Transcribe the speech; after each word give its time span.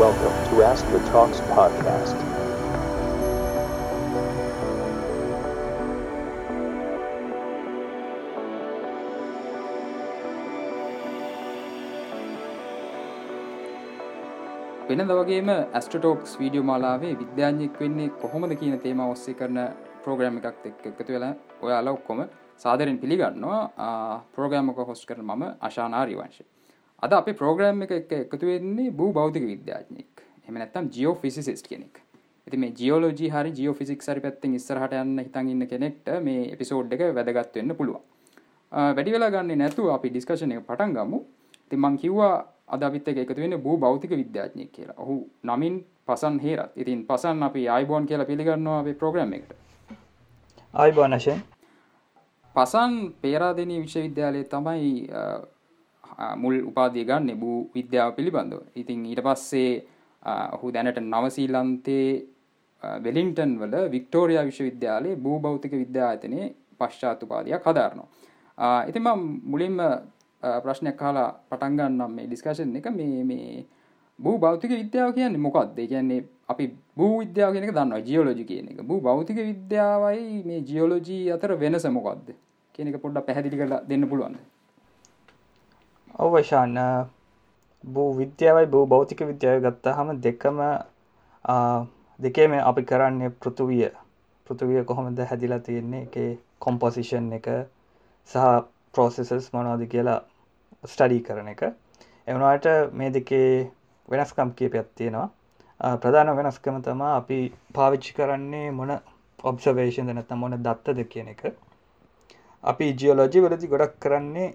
Welcome 0.00 0.36
to 0.48 0.62
Ask 0.64 0.84
the 0.86 1.00
Talks 1.08 1.40
podcast. 1.48 2.20
වෙනද 14.88 15.12
වගේම 15.18 15.50
Ask the Talks 15.50 16.32
video 16.40 16.64
මාලාවේ 16.64 17.10
විද්‍යාඥෙක් 17.18 17.76
වෙන්නේ 17.82 18.08
කොහොමද 18.22 18.56
කියන 18.62 18.78
තේම 18.86 19.02
ඔස්සේ 19.06 19.34
කරන 19.40 19.60
ප්‍රෝග්‍රම් 20.06 20.38
එකක් 20.40 20.64
එක් 20.70 20.88
එකතු 20.92 21.16
වෙලා 21.16 21.34
ඔයාලා 21.60 21.94
ඔක්කොම 21.98 22.24
සාදරෙන් 22.64 23.02
පිළිගන්නවා 23.04 23.60
ප්‍රෝග්‍රෑමක 24.32 24.82
හොස් 24.92 25.04
කර 25.12 25.20
මම 25.26 25.46
අශානාරිවංශ 25.70 26.40
අද 27.02 27.12
අපි 27.12 27.32
ප්‍රෝග්‍රම් 27.32 27.82
එක 27.82 27.92
එක 27.92 28.12
එකතු 28.18 28.46
වෙන්නේ 28.46 28.90
බූ 28.92 29.10
බෞතික 29.12 29.44
විද්‍යාඥෙක් 29.44 30.24
එම 30.48 30.54
නැත්තම් 30.56 30.92
ජියෝ 30.94 31.14
ෆිසිසිස්ට 31.16 31.68
කෙනෙක් 31.68 32.00
ඇති 32.46 32.56
මේ 32.58 32.72
ජියෝලෝජි 32.72 33.28
හරි 33.30 33.52
ජියෝ 33.52 33.74
ෆිසික් 33.74 34.02
සරි 34.02 34.20
පැත්තෙන් 34.20 34.54
ඉස්සරහට 34.54 34.96
යන්න 34.98 35.18
හිතන් 35.18 35.52
ඉන්න 35.54 35.66
කෙනෙක්ට 35.66 36.14
මේ 36.22 36.46
එපිසෝඩ් 36.54 36.96
එක 36.96 37.04
වැදගත් 37.10 37.60
වෙන්න 37.60 37.76
පුළුවන් 37.76 38.02
වැඩි 38.92 39.12
වෙලා 39.12 39.30
ගන්න 39.30 39.58
නැතු 39.58 39.90
අපි 39.90 40.10
ඩිස්කශන 40.10 40.52
එක 40.52 40.66
පටන් 40.66 40.96
ගමු 40.96 41.20
තිමං 41.70 41.96
කිව්වා 41.96 42.34
අද 42.68 42.82
අපිත් 42.82 43.08
එක 43.08 43.18
එකතු 43.18 43.40
වෙන 43.40 43.56
බූ 43.58 43.76
භෞතික 43.76 44.10
විද්‍යාඥයෙක් 44.12 44.72
කියලා. 44.72 44.96
ඔහු 44.96 45.16
නමින් 45.44 45.84
පසන් 46.06 46.36
හේරත්. 46.40 46.70
ඉතින් 46.76 47.06
පසන් 47.06 47.42
අපි 47.42 47.68
ආයිබෝන් 47.68 48.06
කියලා 48.06 48.26
පිළිගන්නවා 48.26 48.80
අපේ 48.80 48.94
ප්‍රෝග්‍රෑම් 48.94 49.32
එකට. 49.32 49.54
ආයිබෝන් 50.74 51.16
වශයෙන්. 51.16 51.42
පසන් 52.54 52.94
පේරාදෙනී 53.22 53.80
විශ්වවිද්‍යාලයේ 53.80 54.44
තමයි 54.46 54.92
මුල් 56.42 56.56
උපාදිය 56.70 57.04
ගන්න 57.04 57.40
බූ 57.42 57.58
විද්‍යාව 57.74 58.14
පිළිබඳව. 58.16 58.62
ඉතින් 58.76 59.06
ඊට 59.06 59.22
පස්සේ 59.26 59.72
ඔහු 60.54 60.72
දැනට 60.74 61.00
නවසීලන්තේ 61.02 62.08
වෙලින්ටන් 63.04 63.52
වල 63.60 63.90
වික්ටෝරයා 63.90 64.44
විශ්වවිද්‍යාලයේ 64.44 65.16
භූ 65.16 65.38
භෞතික 65.40 65.72
විද්‍යායතනයේ 65.72 66.54
පශ්චාත් 66.78 67.22
උපාධයක් 67.22 67.64
හදාරනවා. 67.64 68.08
ඉතින් 68.88 69.02
මුලින්ම 69.52 69.78
ප්‍රශ්නයක් 70.64 70.96
කාලා 70.96 71.30
පටන්ගන්නම් 71.50 72.12
මේ 72.16 72.26
ඩිස්කශන් 72.26 72.76
එක. 72.76 72.86
මේ 72.98 73.24
මේ 73.24 73.64
බූ 74.18 74.36
භෞතික 74.38 74.70
විද්‍යාව 74.70 75.12
කියන්නේ 75.14 75.44
මොකක්ද? 75.46 75.76
කියන්නේ 75.92 76.24
අපි 76.48 76.64
භූ 76.96 77.12
විද්‍යාව 77.22 77.52
කියෙනෙක 77.52 77.74
දන්න 77.74 78.06
ජියෝලෝජි 78.08 78.44
කියන 78.44 78.70
එක. 78.70 78.80
භූ 78.88 79.00
භෞතික 79.00 79.36
විද්‍යාවයි 79.50 80.42
මේ 80.48 80.60
ජියෝලෝජී 80.68 81.32
අතර 81.36 81.52
වෙනස 81.62 81.86
මොකක්ද? 81.98 82.32
කියනක 82.74 82.96
පොඩ්ඩ 83.02 83.26
පැහැදිලි 83.26 83.56
කලා 83.60 83.84
දෙන්න 83.88 84.08
පුළුවන්ද? 84.10 84.36
ඔවශාන්න 86.14 86.76
භූ 87.84 88.10
විද්‍යාවයි 88.16 88.66
භූ 88.66 88.86
භෞතික 88.86 89.20
විද්‍යාව 89.22 89.62
ගත්තා 89.62 89.94
හම 89.94 90.10
දෙකම 90.20 90.58
දෙකේම 92.18 92.52
අපි 92.60 92.82
කරන්නේ 92.82 93.30
පෘතුවිය 93.30 93.88
පෘතුවිය 94.46 94.84
කොහොමද 94.84 95.18
හැදිලා 95.20 95.58
තියෙන්නේ? 95.60 96.02
එක 96.02 96.16
කොම්පොසිෂන් 96.58 97.32
එක 97.32 97.46
සහ 98.30 98.46
ප්‍රෝසෙසස් 98.94 99.52
මොනවාද 99.52 99.82
කියලා 99.86 100.20
ස්ටඩී 100.84 101.22
කරන 101.22 101.48
එක. 101.48 101.62
එවනාට 102.26 102.66
මේ 102.92 103.10
දෙකේ 103.10 103.70
වෙනස්කම් 104.08 104.50
කියපයක් 104.52 104.88
තියෙනවා. 104.94 105.28
ප්‍රධාන 105.98 106.36
වෙනස්කම 106.36 106.82
තමා 106.82 107.16
අපි 107.16 107.38
පාවිච්චි 107.74 108.14
කරන්නේ 108.14 108.70
මොන 108.72 108.90
ඔබ්සවේෂන් 109.44 110.10
නැත්ත 110.10 110.32
මොන 110.34 110.56
දත්තද 110.58 111.06
කියන 111.06 111.28
එක. 111.28 111.42
අපි 112.64 112.92
ජියෝලෝජි 112.94 113.40
වලදි 113.40 113.66
ගොඩක් 113.68 113.94
කරන්නේ 113.98 114.48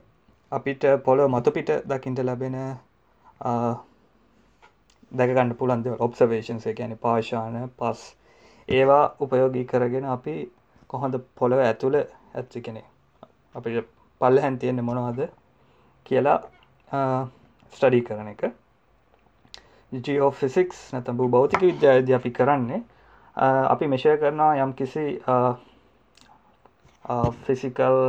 අපිට 0.52 0.84
පොල 1.04 1.28
මතුපිට 1.28 1.70
දකිින්ට 1.88 2.20
ලැබෙන 2.24 2.58
දැකගන්න 5.12 5.56
පුළන්ද 5.56 5.88
ඔබ්සවේෂන්සේ 6.00 6.74
ගැන 6.74 6.98
පාශාන 6.98 7.56
පස්. 7.78 8.02
ඒවා 8.70 9.16
උපයෝගී 9.20 9.66
කරගෙන 9.66 10.06
අපි 10.08 10.36
කොහොඳ 10.88 11.16
පොළොව 11.36 11.60
ඇතුළ 11.62 11.96
ඇත්ති 11.96 12.62
කෙනෙ 12.62 12.84
අපිට 13.56 13.88
පල්ල 14.22 14.42
හැන් 14.42 14.60
තියෙන්නේ 14.60 14.84
මොනවද 14.84 15.28
කියලා 16.06 16.38
ස්ටඩී 17.74 18.04
කරන 18.04 18.28
එක. 18.28 18.44
ජෝ 19.92 20.32
ෆිසික්ස් 20.32 20.78
නැතඹූ 20.94 21.28
භෞතික 21.30 21.62
විද්‍යායද 21.62 22.10
අපි 22.12 22.32
කරන්නේ 22.32 22.82
අපි 23.38 23.88
මෙෂය 23.88 24.18
කරනවා 24.18 24.54
යම් 24.64 24.74
කිසි 24.74 25.06
ෆිසිකල් 27.44 28.00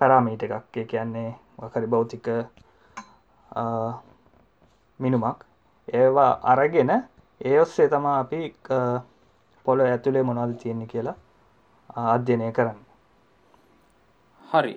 පැරාමීට 0.00 0.42
එකක්. 0.42 0.86
කියන්නේ 0.86 1.30
වකරි 1.58 1.86
භෞතික 1.94 2.28
මිනුමක්. 5.00 5.38
ඒවා 5.88 6.32
අරගෙන 6.52 6.90
ඒ 7.40 7.56
ඔස්සේ 7.60 7.88
තමා 7.88 8.18
අපි 8.24 8.40
පොල 9.66 9.80
ඇතුළේ 9.84 10.24
මොනවද 10.30 10.56
තියෙන්නේ 10.62 10.90
කියලා 10.92 11.16
අධ්‍යනය 12.14 12.50
කරන්න. 12.52 12.80
හරි. 14.42 14.74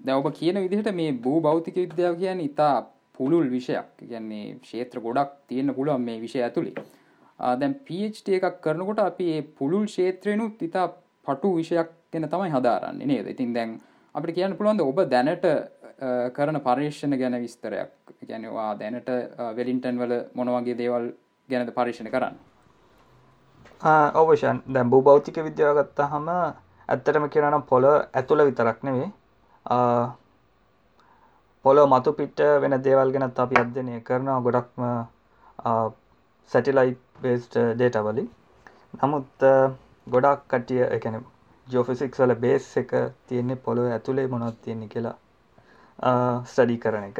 දැවබ 0.00 0.26
කියන 0.40 0.60
විදිහට 0.64 0.90
මේ 1.00 1.12
භූ 1.24 1.38
භෞතික 1.46 1.76
විද්‍යාව 1.76 2.18
කියන 2.22 2.40
ඉතා 2.40 2.74
පුළුල් 3.18 3.48
විෂයක්. 3.54 3.88
කියන්නේ 4.10 4.44
ක්ෂේත්‍ර 4.62 5.00
ගොඩක් 5.00 5.32
තියෙන්න්න 5.48 5.74
පුළුවන් 5.78 6.06
මේ 6.08 6.20
විෂය 6.20 6.42
ඇතුළේ 6.42 6.84
දැන් 7.60 7.74
පට 7.86 8.28
එකක් 8.38 8.60
කරනකොට 8.64 9.00
අපි 9.04 9.42
පුළුල් 9.58 9.86
ක්ෂේත්‍රයනුත් 9.86 10.62
ඉතා 10.62 10.86
පටු 11.26 11.48
විෂයක් 11.56 11.90
ගැන 12.12 12.28
තමයි 12.28 12.50
හදාරන්නේ 12.54 13.06
නේද? 13.06 13.26
ඉතින් 13.34 13.54
දැන් 13.54 13.70
අපට 14.14 14.34
කියන්න 14.34 14.56
පුළුවන්ද 14.56 14.82
ඔබ 14.82 14.98
දැනට 15.10 15.46
කරන 16.36 16.58
පර්ේෂණ 16.66 17.16
ගැන 17.18 17.36
විස්තරයක්? 17.42 17.90
ගැනවා 18.22 18.68
දැනට 18.78 19.08
වෙලින්ටන් 19.56 19.98
වල 19.98 20.12
මොනවගේ 20.34 20.76
දේවල් 20.80 21.08
ගැනද 21.48 21.72
පර්ේෂණ 21.78 22.10
කරන්න? 22.12 22.36
ඔවෂන් 24.14 24.62
දැම් 24.74 24.90
භූ 24.90 25.02
භෞතික 25.02 25.40
විද්‍යාවගත්තා 25.48 26.08
හම 26.12 26.28
ඇත්තටම 26.30 27.26
කියනම් 27.28 27.66
පොල 27.72 27.88
ඇතුළ 27.90 28.46
විතරක් 28.48 28.78
නෙවේ 28.82 29.10
පොලො 31.64 31.86
මතු 31.88 32.12
පිට 32.12 32.38
වෙන 32.62 32.78
දේවල් 32.86 33.12
ගැනත් 33.12 33.38
අපි 33.38 33.60
අධ්‍යනය 33.62 34.00
කරනවා 34.00 34.40
ගොඩක්ම 34.40 34.82
සැටිලයි් 36.50 36.96
බේස්ට 37.22 37.54
ඩේටවලින් 37.74 38.28
නමුත් 39.00 39.48
ගොඩක් 40.06 40.50
කටිය 40.50 40.84
එකන 40.88 41.22
ජෝෆිසික්ස් 41.66 42.18
වල 42.20 42.34
බේස් 42.36 42.66
එක 42.76 42.90
තියෙන්නේ 43.28 43.56
පොළොව 43.56 43.86
ඇතුළේ 43.92 44.28
මොනොත් 44.28 44.60
තියෙන්නේ 44.62 44.88
කියලා 44.88 45.16
ස්ටඩි 46.44 46.76
කරන 46.78 47.04
එක. 47.04 47.18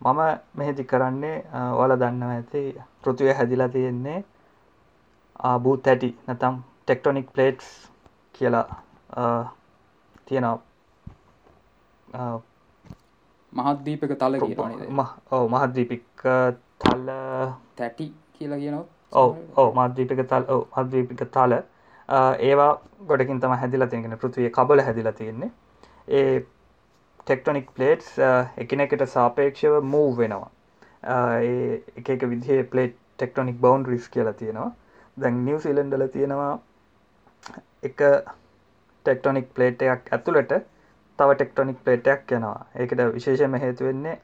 මම 0.00 0.20
මෙහෙදි 0.54 0.84
කරන්නේ 0.84 1.36
ඔල 1.74 1.96
දන්නව 1.96 2.30
ඇති 2.30 2.62
පෘතිවය 3.02 3.32
හැදිලා 3.34 3.68
තියෙන්නේ 3.68 4.18
ආබූ 5.44 5.76
තැටි 5.78 6.10
නැතම් 6.26 6.60
ටෙක්ටොනික් 6.82 7.32
පලේට්ස් 7.32 7.66
කියලා 8.32 8.66
තියෙනවා. 10.26 10.58
මහද්දීපක 13.52 14.12
තල 14.18 14.34
ඔව 15.30 15.50
මහද්දීපික් 15.50 16.04
තල්ල 16.78 17.08
තැටි 17.76 18.12
කියලා 18.32 18.58
කියනවා 18.58 18.86
ඔව 19.12 19.36
ඕ 19.56 19.68
මද්දීපික 19.72 20.20
තල් 20.28 20.44
මද්දීපික 20.76 21.22
තල 21.30 21.52
ඒවා 22.08 22.70
ගොඩකින් 23.08 23.40
තම 23.40 23.56
හැදිලා 23.62 23.88
තියෙන 23.94 24.18
පෘතිවය 24.22 24.50
කබල 24.50 24.84
හැදිලා 24.88 25.12
තියෙන්නේ. 25.12 25.50
ඒ 26.18 26.46
ටෙක්ටොනික් 27.26 27.68
පලේට්ස් 27.76 28.14
එකනෙකට 28.64 29.04
සාපේක්ෂව 29.16 29.82
මූ 29.94 30.06
වෙනවා. 30.20 30.50
ඒ 31.42 31.82
එක 31.96 32.08
එක 32.14 32.22
විදිහේ 32.30 32.62
පලේට් 32.72 32.96
ටෙක්ටොනික් 33.16 33.60
බවන්් 33.60 33.86
රිස් 33.90 34.08
කියලා 34.08 34.32
තියෙනවා. 34.40 34.70
දැන් 35.20 35.44
නිව 35.44 35.60
සිලන්ඩල 35.66 36.06
තියෙනවා 36.16 36.52
එක 37.90 38.00
ටෙක්ටොනික් 39.04 39.52
පලේට් 39.54 39.82
එකක් 39.82 40.12
ඇතුළට 40.16 40.56
තව 41.18 41.34
ටෙක්ටොනික් 41.36 41.78
පලේටයක් 41.84 42.34
යනවා. 42.38 42.66
ඒකට 42.80 43.04
විශේෂම 43.14 43.54
හේතු 43.66 43.84
වෙන්නේ 43.90 44.18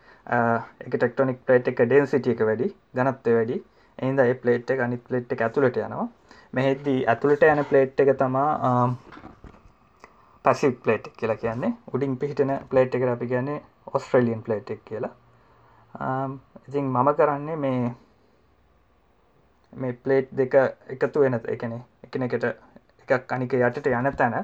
එක 0.87 0.97
ටෙක්ටොනික් 0.97 1.39
පලේට් 1.47 1.69
එක 1.69 1.87
ඩෙන්සිටිය 1.87 2.35
එක 2.35 2.45
වැඩි 2.49 2.75
ගනත්ව 2.97 3.39
වැඩි. 3.39 3.63
එහිද 3.99 4.19
ඒ 4.27 4.35
පලේට් 4.43 4.71
එක 4.75 4.85
අනිත් 4.87 5.03
පලේට් 5.09 5.33
එක 5.37 5.43
ඇතුළට 5.47 5.81
යනවා. 5.87 6.09
මෙහෙදී 6.57 7.01
ඇතුළට 7.13 7.45
යන 7.49 7.65
පලේට් 7.71 8.01
එක 8.05 8.11
තමා 8.19 8.87
පසික් 10.45 10.81
පලේට් 10.83 11.09
කියලා 11.19 11.37
කියන්නේ. 11.43 11.73
උඩින් 11.93 12.17
පිහිටන 12.17 12.53
පලේට් 12.71 12.95
එක 12.95 13.07
අපි 13.15 13.27
කියන්නේ 13.33 13.59
ඔස්ට්‍රලියන් 13.93 14.43
පලේට් 14.43 14.71
එක 14.71 14.83
කියලා. 14.85 15.13
ඉතින් 16.69 16.85
මම 16.87 17.11
කරන්නේ 17.19 17.57
මේ 17.57 17.95
මේ 19.73 19.93
පලේට් 20.05 20.29
දෙක 20.33 20.55
එකතු 20.97 21.21
වෙන 21.21 21.41
එකනෙ 21.55 21.79
එකනෙකට 22.05 22.45
එකක් 23.09 23.33
අනික 23.33 23.57
යටට 23.61 23.87
යන 23.93 24.13
තැන. 24.17 24.37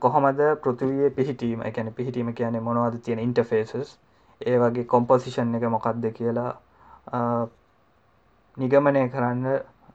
කොහොමද 0.00 0.40
පෘතිවයේ 0.62 1.10
පිහිටීම 1.10 1.62
එකැන 1.62 1.92
පිහිටීම 1.94 2.34
කියන 2.34 2.62
මොනවද 2.62 3.02
තියෙන 3.04 3.20
ඉන්ටෆේසස් 3.20 3.98
ඒ 4.40 4.56
වගේ 4.58 4.84
කොම්පොසිෂන් 4.86 5.54
එක 5.54 5.64
මොකක්ද 5.74 6.06
කියලා 6.18 6.50
නිගමනය 8.56 9.04
කරන්න 9.10 9.46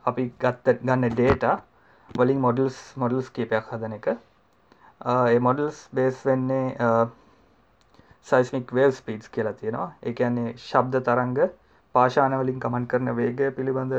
අපි 0.07 0.24
ගත්ත 0.42 0.80
ගන්න 0.81 1.13
ඩේට 1.13 1.45
වලින් 2.09 2.39
මොඩල්ස් 2.39 2.77
මොඩල්ස් 2.95 3.30
කීපයක් 3.30 3.71
හදන 3.71 3.95
එක. 3.98 4.07
ඒ 5.06 5.39
මොඩල්ස් 5.39 5.80
බේස් 5.94 6.21
වෙන්නේ 6.25 6.92
සයිස්මික් 8.27 8.74
වේල් 8.74 8.92
ස්පීඩ්ස් 8.92 9.30
කියලා 9.30 9.54
තියෙනවා. 9.54 9.89
එකන්නේ 10.04 10.54
ශබ්ද 10.57 11.04
තරංග 11.07 11.39
පාශානවලින් 11.95 12.59
කමන් 12.59 12.88
කරන 12.88 13.15
වේගය 13.15 13.51
පිළිබඳ 13.57 13.94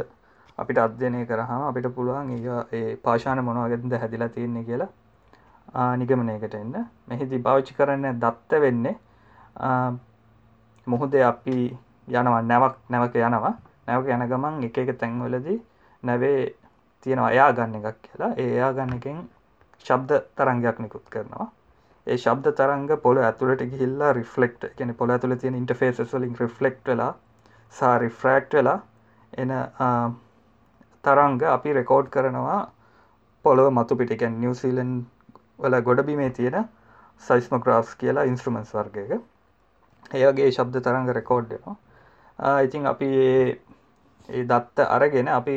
අපිට 0.58 0.78
අධ්‍යනය 0.78 1.20
කරහම 1.26 1.62
අපිට 1.68 1.88
පුළුවන් 1.94 2.32
ඒ 2.72 2.96
පාශාන 2.98 3.44
මොනවාගෙන්ද 3.44 3.94
හැදිලා 4.02 4.28
තියෙන්නේ 4.28 4.64
කියලා 4.64 4.90
නිගමනයකට 5.96 6.54
එන්න. 6.54 6.74
මෙහිදි 7.08 7.38
භාවිච්චි 7.38 7.74
කරන්න 7.74 8.20
දත්ත 8.20 8.60
වෙන්නේ 8.60 8.96
මුහුදේ 10.86 11.24
අපි 11.24 11.56
යනවා 12.08 12.42
නැවක් 12.42 12.76
නැවක 12.88 13.14
යනවා. 13.22 13.54
නැවක 13.86 14.08
යන 14.08 14.24
ගමන් 14.30 14.64
එක 14.64 14.78
එක 14.78 14.90
තැන්වලදී 15.00 15.58
නැවේ 16.02 16.54
තියෙනවා 17.02 17.30
එයා 17.30 17.52
ගන්න 17.52 17.74
එකක් 17.82 17.98
කියලා. 18.02 18.32
ඒ 18.36 18.48
එයා 18.54 18.72
ගන්න 18.72 18.96
එකෙන් 18.96 19.18
ශබ්ද 19.84 20.20
තරංගයක් 20.36 20.78
නිකුත් 20.78 21.06
කරනවා. 21.10 21.46
ඒ 22.06 22.16
ශබ්ද 22.16 22.54
තරංග 22.58 22.88
පොල 23.02 23.20
ඇතුළට 23.20 23.64
ගිහිල්ලා 23.72 24.12
රිෆලෙක්ට් 24.12 24.68
කියන 24.76 24.94
පොල 24.94 25.10
ඇතුළ 25.10 25.36
තියෙන 25.36 25.58
ඉන්ටර්ෆේසස් 25.60 26.14
වලින් 26.14 26.34
රිෆලෙක්ට් 26.40 26.84
වෙලා 26.86 27.12
සා 27.72 27.94
රිෆ්‍රැක්ට් 27.98 28.58
වෙලා 28.58 28.78
එන 29.32 29.54
තරංග 31.04 31.42
අපි 31.48 31.72
රෙකෝඩ් 31.72 32.10
කරනවා 32.10 32.60
පොළොව 33.44 33.72
මතු 33.72 33.96
පිට. 33.96 34.10
එකැන් 34.10 34.40
නිවසිීලන් 34.40 34.94
වල 35.58 35.80
ගොඩබිමේ 35.82 36.30
තියෙන 36.32 36.68
සයිස්මග්‍රාස් 37.22 37.94
කියලා 37.96 38.24
ඉන්ස්ට්‍රමන්ස් 38.24 38.72
වර්ගයක. 38.74 39.20
ඒවගේ 40.12 40.50
ශබ්ද 40.50 40.82
තරංග 40.82 41.12
රෙකෝඩ්නවා 41.12 41.76
ඉතින් 42.62 42.86
අපි 42.86 43.08
ඒ 44.28 44.44
දත්ත 44.44 44.86
අරගෙන 44.88 45.28
අපි 45.30 45.56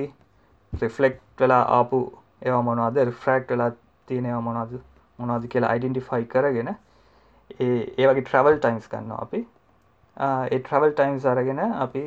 රිෆලෙක්් 0.73 1.19
වෙලා 1.39 1.63
ආපු 1.77 2.00
ඒවා 2.41 2.62
මොනවාද? 2.62 2.97
රිෆ්‍රක්් 3.09 3.50
වෙලා 3.50 3.71
තියෙනවා 4.07 4.41
මොනවාද? 4.41 4.71
මොනවාද 5.19 5.47
කියලා 5.47 5.71
අයිඩෙන්ටිෆයි 5.73 6.25
කරගෙන 6.25 6.69
ඒ 7.59 7.77
ඒවගේ 7.97 8.23
ට්‍රවල් 8.23 8.57
ටයිම්ස් 8.57 8.88
ගන්න 8.91 9.12
අපි. 9.18 9.41
ඒ 10.18 10.59
ට්‍රවල් 10.59 10.94
ටයිම්ස් 10.94 11.25
අරගෙන 11.25 11.59
අපි 11.59 12.03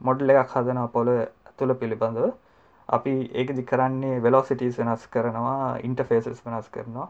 මොඩල් 0.00 0.34
එකක් 0.34 0.56
හදනවා 0.56 0.88
පොළ 0.96 1.12
තුළ 1.58 1.74
පිළිබඳව. 1.74 2.32
අපි 2.88 3.14
ඒකදි 3.34 3.64
කරන්නේ 3.64 4.22
වෙලෝසිටස් 4.22 4.78
වෙනස් 4.78 5.06
කරනවා 5.14 5.78
ඉන්ටෆේසස් 5.88 6.44
වෙනස් 6.46 6.68
කරනවා. 6.76 7.08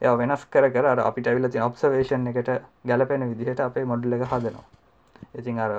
එය 0.00 0.16
වෙනස් 0.22 0.46
කර 0.46 0.70
කර 0.70 0.86
අපිට 1.00 1.28
ඇවිල 1.28 1.50
තින 1.50 1.66
ඔබ්සවේෂන් 1.68 2.32
එකට 2.32 2.50
ගැලපෙන 2.84 3.28
විදිහට 3.30 3.60
අපේ 3.60 3.84
මොඩල් 3.92 4.16
එක 4.18 4.26
හදනවා. 4.32 4.66
ඉතින් 5.34 5.58
අර 5.58 5.72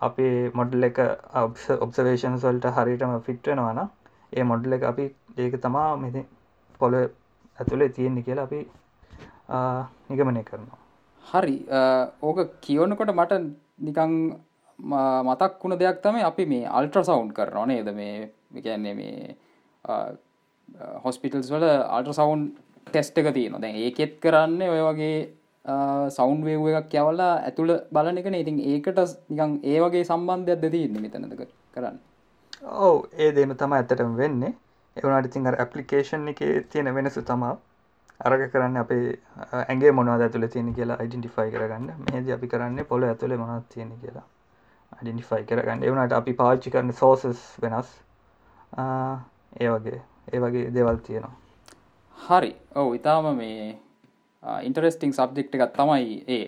අපේ 0.00 0.50
මොඩල් 0.54 0.88
එක 0.88 0.98
ඔබ්සවේෂන් 1.84 2.36
සොල්ට 2.44 2.68
හරිටම 2.76 3.16
ෆිට්වෙනවාන 3.26 3.80
ඒ 4.32 4.44
මොඩල් 4.50 4.76
එක 4.76 4.84
අපි 4.90 5.06
ඒක 5.38 5.56
තමා 5.62 5.88
මෙති 5.96 6.22
පොල 6.80 6.94
ඇතුළේ 6.96 7.90
තියෙන්නේ 7.90 8.22
කියලා 8.22 8.44
අපි 8.44 8.60
නිගමනය 10.10 10.44
කරනවා. 10.44 10.78
හරි. 11.24 11.56
ඕක 12.22 12.38
කියවනකොට 12.60 13.12
මට 13.14 13.40
නිකං 13.80 14.14
මතක් 14.78 15.52
වුණ 15.62 15.78
දෙයක් 15.78 16.00
තමයි 16.02 16.22
අපි 16.22 16.46
මේ 16.46 16.72
අල්ට්‍ර 16.78 17.04
සවුන්් 17.04 17.32
කරනවා 17.32 17.66
නේද? 17.66 17.92
මේ 17.94 18.30
විකන්නේ 18.54 18.94
මේ 18.94 19.36
හොස්පිටල්ස් 21.04 21.52
වල 21.52 21.66
අල්ට්‍ර 21.66 22.14
සවුන්් 22.14 22.48
ටෙස්ට 22.86 23.18
එක 23.18 23.32
තියෙන 23.34 23.60
දැන් 23.60 23.76
ඒකෙත් 23.78 24.16
කරන්න 24.22 24.62
ඔය 24.66 24.82
වගේ 24.88 25.18
සෞන්් 26.16 26.44
වේව 26.44 26.66
එකක් 26.80 26.94
යවල්ලා 26.94 27.32
ඇතුළ 27.48 27.72
බලන 27.92 28.18
එක 28.18 28.28
ඉතින් 28.34 28.60
ඒකට 28.72 29.00
නිකං 29.30 29.58
ඒ 29.64 29.80
වගේ 29.80 30.04
සම්බන්ධයක් 30.04 30.60
දෙතින්න 30.62 31.00
මෙතනද 31.02 31.34
කරන්න? 31.74 31.98
ඔව 32.62 32.96
ඒ 33.18 33.32
දේම 33.32 33.54
තම 33.54 33.72
ඇතටම 33.72 34.16
වෙන්නේ. 34.16 34.54
එවනට 34.96 35.30
ඉතින් 35.30 35.46
ඇපලිකේෂන් 35.46 36.28
එක 36.28 36.42
තියෙන 36.72 36.94
වෙනසු 36.94 37.22
තමා 37.22 37.54
අරග 38.20 38.42
කරන්න 38.52 38.76
අපේ 38.76 39.06
ඇගේ 39.60 39.92
මොනවද 39.92 40.26
ඇතුළ 40.26 40.48
තියෙන 40.48 40.74
කියලා 40.74 41.00
අයිඩෙන්ටිෆයි 41.02 41.50
කරගන්න. 41.54 41.88
මේද 42.06 42.30
අපි 42.36 42.52
කරන්න 42.54 42.84
පොල 42.84 43.08
ඇතුළ 43.08 43.36
මොනත් 43.38 43.68
තියෙන 43.74 43.96
කියලා 44.02 44.26
අඩිනිෆයි 44.92 45.44
කරගන්න. 45.44 45.82
එවනට 45.82 46.12
අපි 46.12 46.32
පාච්චි 46.40 46.70
කරන්න 46.70 46.92
සෝසස් 46.92 47.44
වෙනස්. 47.62 47.92
ඒ 49.60 49.68
වගේ. 49.74 50.00
ඒ 50.32 50.40
වගේ 50.40 50.74
දෙවල් 50.74 50.98
තියෙනවා. 51.06 51.36
හරි. 52.16 52.52
ඔවු 52.74 52.94
ඉතාම 52.94 53.36
මේ 53.36 53.78
ඉන්ටරෙස්ටිං 54.42 55.12
සබ්ජෙක්් 55.12 55.54
එකත් 55.54 55.74
තමයි 55.74 56.24
ඒ. 56.28 56.44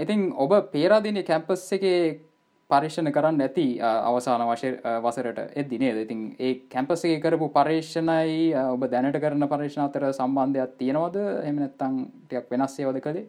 ඉතින් 0.00 0.32
ඔබ 0.36 0.52
පේරාදින 0.72 1.20
කැම්පස් 1.24 1.72
එක 1.72 1.84
පර්ේෂණ 2.70 3.12
කරන්න 3.12 3.40
ඇති 3.40 3.66
අවසාන 3.80 4.42
වශය 4.42 4.70
වසරට 5.02 5.40
එදදි 5.54 5.78
නේද? 5.78 5.98
ඉතින් 5.98 6.20
ඒ 6.38 6.54
කැම්පස 6.68 7.04
එක 7.04 7.22
කරපු 7.22 7.48
පර්ේෂණයි 7.50 8.54
ඔබ 8.66 8.86
දැනට 8.88 9.18
කරන 9.18 9.48
පර්ේෂණ 9.48 9.84
අතර 9.84 10.08
සම්බන්ධයක් 10.10 10.78
තියෙනවද? 10.78 11.16
එම 11.44 11.56
නැත්තං 11.56 12.00
ටයක් 12.24 12.50
වෙනස්සේවද 12.50 13.00
කළේ 13.00 13.26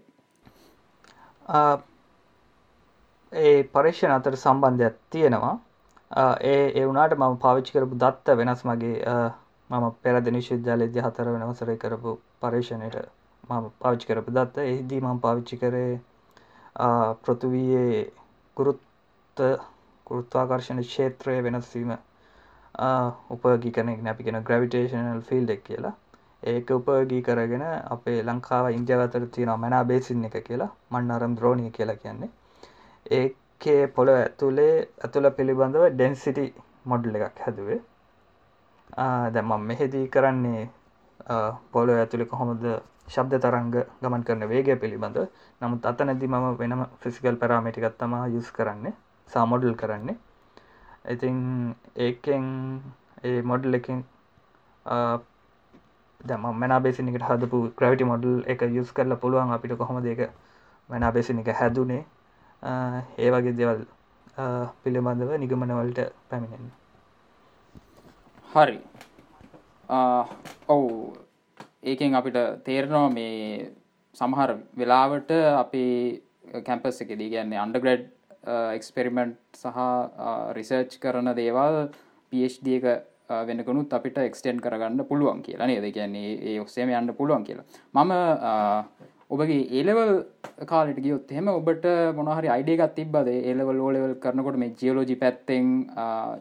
ඒ 3.32 3.64
පර්ේෂණ 3.66 4.12
අතර 4.12 4.38
සම්බන්ධයක් 4.38 4.96
තියෙනවා. 5.10 5.56
ඒ 6.44 6.72
එවුනාට 6.76 7.18
මම 7.18 7.38
පාවිච්චි 7.38 7.74
කරපු 7.74 7.96
දත්ත 7.98 8.38
වෙනස් 8.38 8.64
මගේ 8.64 8.96
මම 9.70 9.86
පෙරද 10.02 10.26
නිශවිද්‍යාලයේදී 10.30 11.02
හතර 11.02 11.28
වෙනවසරය 11.34 11.78
කරපු 11.78 12.20
පර්ේෂණයට 12.40 13.25
මම 13.50 13.66
පාවිච්චි 13.80 14.08
කරපු 14.10 14.32
දත්ත. 14.32 14.56
එහිදී 14.72 15.02
මම 15.02 15.20
පාවිච්චි 15.20 15.56
කරේ 15.58 15.94
පෘතුවයේ 17.24 18.12
ගුරුත්ත 18.58 19.40
ගුරුත්වාකර්ශණ 20.08 20.82
ක්ෂේත්‍රය 20.84 21.36
වෙනස්වීම 21.46 21.92
උපගී 23.34 23.72
කනෙක් 23.72 24.02
නැපිගෙන 24.04 24.40
ග්‍රවිටේෂනල් 24.48 25.22
ෆිල් 25.30 25.48
එක් 25.50 25.64
කියලා. 25.64 25.94
ඒක 26.44 26.68
උපගී 26.72 27.22
කරගෙන 27.28 27.64
අපේ 27.96 28.20
ලංකාව 28.24 28.66
ඉන්දියාවතර 28.72 29.26
තියෙන 29.34 29.52
මැනා 29.60 29.84
බේසින් 29.92 30.26
එක 30.28 30.38
කියලා 30.48 30.72
මන්නරම් 30.92 31.34
ද්‍රෝණය 31.38 31.72
කියලා 31.72 31.98
කියන්නේ. 31.98 32.30
ඒකේ 33.12 33.82
පොළ 33.96 34.10
ඇතුළේ 34.12 34.74
ඇතුළ 35.04 35.30
පිළිබඳව 35.38 35.86
ඩෙන්සිටි 35.92 36.46
මොඩ්ල 36.86 37.16
එකක් 37.20 37.40
හැදුවේ. 37.46 37.80
දැම 39.34 39.54
මෙහෙදී 39.70 40.06
කරන්නේ 40.10 40.64
පොල 41.72 41.90
ඇතුළි 41.96 42.26
කොහොමද 42.34 42.66
ශබ්ද 43.08 43.40
තරංග 43.40 43.76
ගමන් 44.02 44.24
කරන 44.24 44.48
වේගය 44.50 44.76
පිළිබඳ 44.76 45.18
නමුත් 45.62 45.86
අත 45.86 46.00
නැති 46.02 46.28
මම 46.28 46.46
වෙනම 46.58 46.82
ෆිසිකල් 47.02 47.38
පැරාමිටිකත් 47.38 47.98
තමා 48.00 48.26
යුස් 48.28 48.50
කරන්නේ 48.52 48.94
සාමොඩල් 49.28 49.76
කරන්නේ. 49.76 50.18
ඉතින් 51.08 51.38
ඒකෙන් 51.98 52.46
ඒ 53.24 53.42
මොඩල් 53.44 53.74
එකින් 53.74 54.00
දම 56.22 56.44
මැනා 56.54 56.80
බේසිනිකට 56.80 57.28
හදපු 57.30 57.58
ග්‍රවිටි 57.78 58.06
මොඩල් 58.06 58.42
එක 58.48 58.62
යුස් 58.70 58.92
කරලා 58.92 59.18
පුළුවන් 59.18 59.54
අපිට 59.54 59.78
කොහොම 59.78 60.02
දෙක 60.04 60.32
මැනා 60.90 61.12
බේසිනික 61.12 61.52
හැදුනේ? 61.60 62.04
ඒ 63.18 63.30
වගේ 63.32 63.58
දෙවල් 63.60 63.86
පිළිබඳව 64.84 65.32
නිගමනවලට 65.38 66.02
පැමිණෙන් 66.30 66.72
හරි. 68.48 68.80
ඔවු. 70.68 71.25
ඒකෙන් 71.86 72.16
අපිට 72.16 72.38
තේරනවා 72.68 73.08
මේ 73.12 73.72
සමහර 74.18 74.52
වෙලාවට 74.78 75.32
අපේ 75.56 76.22
කැම්පස් 76.64 77.02
එක 77.04 77.18
දී 77.20 77.32
ගැන්නේ 77.34 77.64
අන්ඩග්‍රඩ් 77.64 78.06
එක්ස්පෙරිමෙන්ට් 78.78 79.38
සහ 79.54 79.78
uh, 79.78 80.54
රිසර්ච් 80.54 81.00
කරන 81.00 81.34
දේවල් 81.34 81.90
පD 82.32 82.78
එක 82.78 82.86
uh, 82.86 83.44
වෙනකනුත් 83.50 83.94
අපිට 83.94 84.18
එක්ස්ටෙන්් 84.22 84.62
කරගන්න 84.62 85.06
පුළුවන් 85.06 85.42
කියලා 85.42 85.68
නේද? 85.68 85.86
කියන්නේ 85.92 86.38
ඒ 86.44 86.60
ඔක්සේම 86.60 86.90
යන්න 86.92 87.14
පුළුවන් 87.14 87.44
කියලා. 87.44 87.66
මම 87.94 88.12
uh, 88.12 88.82
ඔබගේ 89.30 89.62
ඒලවල් 89.72 90.14
කාලට 90.66 91.00
ගියොත් 91.02 91.32
එහෙම 91.32 91.50
ඔබට 91.50 91.88
මොනහරි 92.16 92.52
අයිඩේගත් 92.56 92.96
තිබ්බද? 92.96 93.32
ඒලවල් 93.32 93.82
ඕලවල් 93.82 94.14
කරනකොට 94.22 94.58
මේ 94.58 94.76
ජියලෝජි 94.82 95.16
පැත්තෙන් 95.16 95.74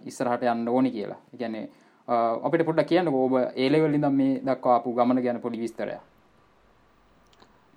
ඉස්සරහට 0.04 0.44
යන්න 0.44 0.68
ඕනි 0.68 0.92
කියලා. 0.92 1.20
ගැන්නේ 1.38 1.70
අපිට 2.08 2.64
පොඩ්ඩ 2.64 2.86
කියන්න 2.86 3.08
ඔබ 3.08 3.34
ඒලෙවල්ලි 3.56 3.98
දම් 3.98 4.14
මේ 4.14 4.40
දක්වාපු 4.40 4.92
ගමන 4.92 5.22
ගැන 5.22 5.40
පොඩි 5.40 5.58
විස්තරය 5.58 5.96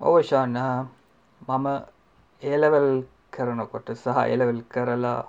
ඕෂාන්න 0.00 0.58
මම 1.40 1.66
ඒලවල් 2.42 2.88
කරනකොට 3.30 3.88
සහ 3.94 4.18
එලවල් 4.26 4.60
කරලා 4.68 5.20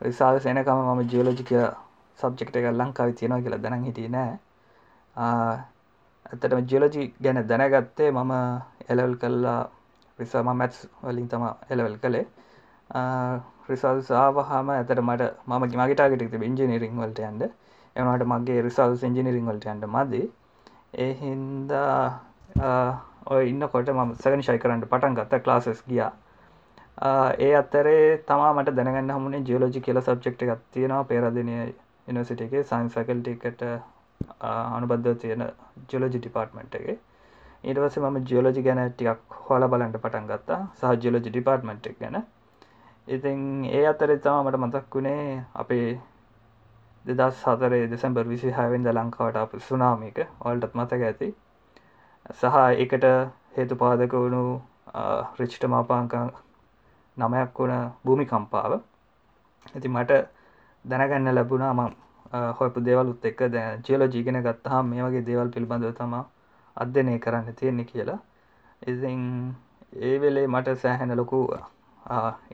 රිසාල් 0.00 0.36
සෙනකම 0.38 0.78
මම 0.80 1.00
ජියලෝජික 1.06 1.52
සබ්ජෙක්ට 2.18 2.56
එක 2.56 2.66
ලංකාව 2.72 3.10
තියෙනවා 3.12 3.40
කියලා 3.40 3.58
දැන 3.58 3.84
හිටිය 3.84 4.08
නෑ. 4.08 4.36
ඇතටම 6.26 6.60
ජියලෝජි 6.64 7.02
ගැන 7.18 7.40
දැනගත්තේ 7.44 8.10
මම 8.12 8.32
එලවල් 8.88 9.16
කල්ලා 9.16 9.60
රිසාම 10.18 10.48
මැත්ස් 10.54 10.78
වලින් 11.02 11.28
තම 11.28 11.44
එලවල් 11.70 11.96
කළේ. 11.98 12.26
රිසල් 13.68 13.98
සාාවහම 14.04 14.68
ඇතට 14.70 15.00
මට 15.00 15.22
මම 15.46 15.62
ගිමගටාගට 15.66 16.42
ඉංජිනීරිං 16.42 16.98
වලට 16.98 17.20
යන්ඩ 17.24 17.42
එනට 17.96 18.26
මගේ 18.26 18.62
රිසල් 18.62 18.94
ඉජිනිරිං 19.02 19.46
වලට 19.46 19.70
යන්ට 19.72 19.86
මදි. 19.88 20.22
එහින්දා 20.98 21.96
ඔය 23.26 23.48
ඉන්නකොට 23.50 23.88
ම 23.90 24.12
සගනි 24.16 24.42
ශයි 24.42 24.58
කරන්නට 24.58 24.90
පටන් 24.90 25.16
ගත්ත 25.18 25.42
ක්ලාසස් 25.44 25.82
ගියා. 25.88 26.12
ඒ 27.38 27.52
අත්තරේ 27.54 28.02
තමා 28.28 28.52
මට 28.54 28.76
දැනගන්න 28.76 29.10
හමුණේ 29.10 29.42
ජියලෝජි 29.48 29.80
කියල 29.80 30.00
සබ්ෙක්් 30.02 30.44
එකක් 30.44 30.62
තියෙනවා. 30.72 31.04
පේරදිනය 31.04 31.56
යනිසිට 32.08 32.40
එක 32.40 32.54
සයින්ස් 32.70 32.94
ෆැකල්ටිකට 32.94 33.64
අනුබද්ධ 34.42 35.10
තියෙන 35.16 35.44
ජියලෝජි 35.90 36.18
ඩිපාර්ට්මට් 36.18 36.74
එක. 36.80 36.88
ඊටවස 37.64 37.98
ම 38.00 38.18
ජියලෝජි 38.30 38.62
ගැන 38.62 38.82
ටිකක් 38.88 39.38
හොල 39.46 39.68
බලන්ට 39.68 39.98
පටන් 39.98 40.26
ගත්තා. 40.30 40.60
සහ 40.78 40.96
ජියලෝජි 41.02 41.30
ඩිපාර්ට්මට් 41.30 41.86
එක 41.86 41.98
ගැන. 42.00 42.18
ඉතින් 43.08 43.40
ඒ 43.70 43.86
අතරේ 43.86 44.18
තම 44.18 44.42
මට 44.42 44.60
මතක් 44.60 44.94
වුණේ 44.94 45.44
අපේ 45.54 45.88
දෙදස් 47.04 47.34
සතරේ 47.38 47.86
දෙසැම්බර් 47.86 48.24
විසි 48.26 48.50
හැවෙන්ද 48.50 48.86
ලංකාවට 48.88 49.36
අප 49.36 49.52
සුනාමික 49.60 50.18
ඔල්ටත් 50.42 50.74
මතක 50.74 51.02
ඇති. 51.02 51.28
සහ 52.30 52.56
එකට 52.84 53.04
හේතු 53.56 53.74
පාදක 53.76 54.12
වුණු 54.14 54.42
රිච්ට 55.40 55.64
මාපාංක 55.66 56.14
නමයක් 57.16 57.58
වුණ 57.58 57.74
භූමි 58.04 58.26
කම්පාව 58.26 58.72
ඇති 58.74 59.88
මට 59.88 60.20
දැනගන්න 60.84 61.34
ලැබුණා 61.34 61.72
ම 61.74 61.82
හොයපු 62.58 62.84
දේවලුත් 62.86 63.24
එක්ක. 63.24 63.40
දැ 63.48 63.66
ජියලෝ 63.86 64.08
ජීගෙන 64.08 64.40
ගත්තහා 64.42 64.82
මේ 64.84 65.02
වගේ 65.02 65.26
දේවල් 65.28 65.52
පිළිබඳව 65.54 65.92
තමා 65.98 66.24
අධ්‍යනය 66.76 67.18
කරන්න 67.18 67.54
තියෙන්නේ 67.54 67.84
කියලා. 67.84 68.18
ඉතින් 68.82 69.20
ඒ 70.00 70.16
වෙලේ 70.20 70.46
මට 70.46 70.76
සෑහෙන 70.78 71.16
ලොකු 71.16 71.38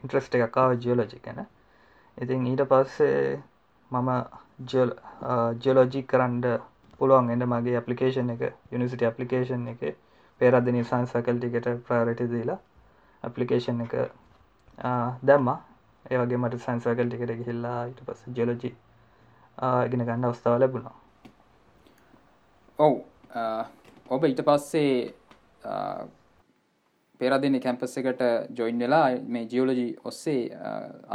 ඉන්ට්‍රස්ට 0.00 0.34
එකකාව 0.34 0.74
ජියලෝජි 0.82 1.22
ගැන. 1.24 1.40
ඉතින් 2.18 2.46
ඊට 2.46 2.64
පස්සේ 2.70 3.42
මම 3.90 4.10
ජියලෝජි 5.62 6.02
කරන්ඩ 6.04 6.46
පුළුවන් 6.98 7.30
එන්න 7.30 7.44
මගේ 7.48 7.76
අපපලිකේෂන් 7.78 8.30
එක 8.30 8.42
යනිසිට 8.72 9.02
අපපලිකේෂන් 9.04 9.66
එක 9.68 9.80
පේරදනි 10.40 10.84
සංසකල්ටිකට 10.84 11.68
ප්‍රාරටි 11.86 12.28
දීලා 12.28 12.58
අපපලිකේෂන් 13.24 13.80
එක 13.86 13.94
දැම්ම. 15.22 15.50
ඒවගේ 16.04 16.38
මට 16.38 16.60
සංසකල්ටිකට 16.60 17.34
ගිහිල්ලා 17.38 17.78
ඊට 17.86 18.04
පස්ස 18.06 18.36
ජලෝජි 18.36 18.70
ගෙන 19.90 20.04
ගන්න 20.04 20.24
අවස්ථාව 20.24 20.60
ලැබුණා. 20.60 20.94
ඔව් 22.78 22.94
ඔබ 24.08 24.24
ඊට 24.24 24.40
පස්සේ 24.42 24.94
පෙරදින 27.20 27.60
කැම්පස් 27.66 27.94
එකට 28.00 28.22
ජොයින් 28.58 28.82
වෙලා 28.84 29.04
මේ 29.34 29.44
ජියෝලජි 29.52 29.86
ඔස්සේ 30.10 30.40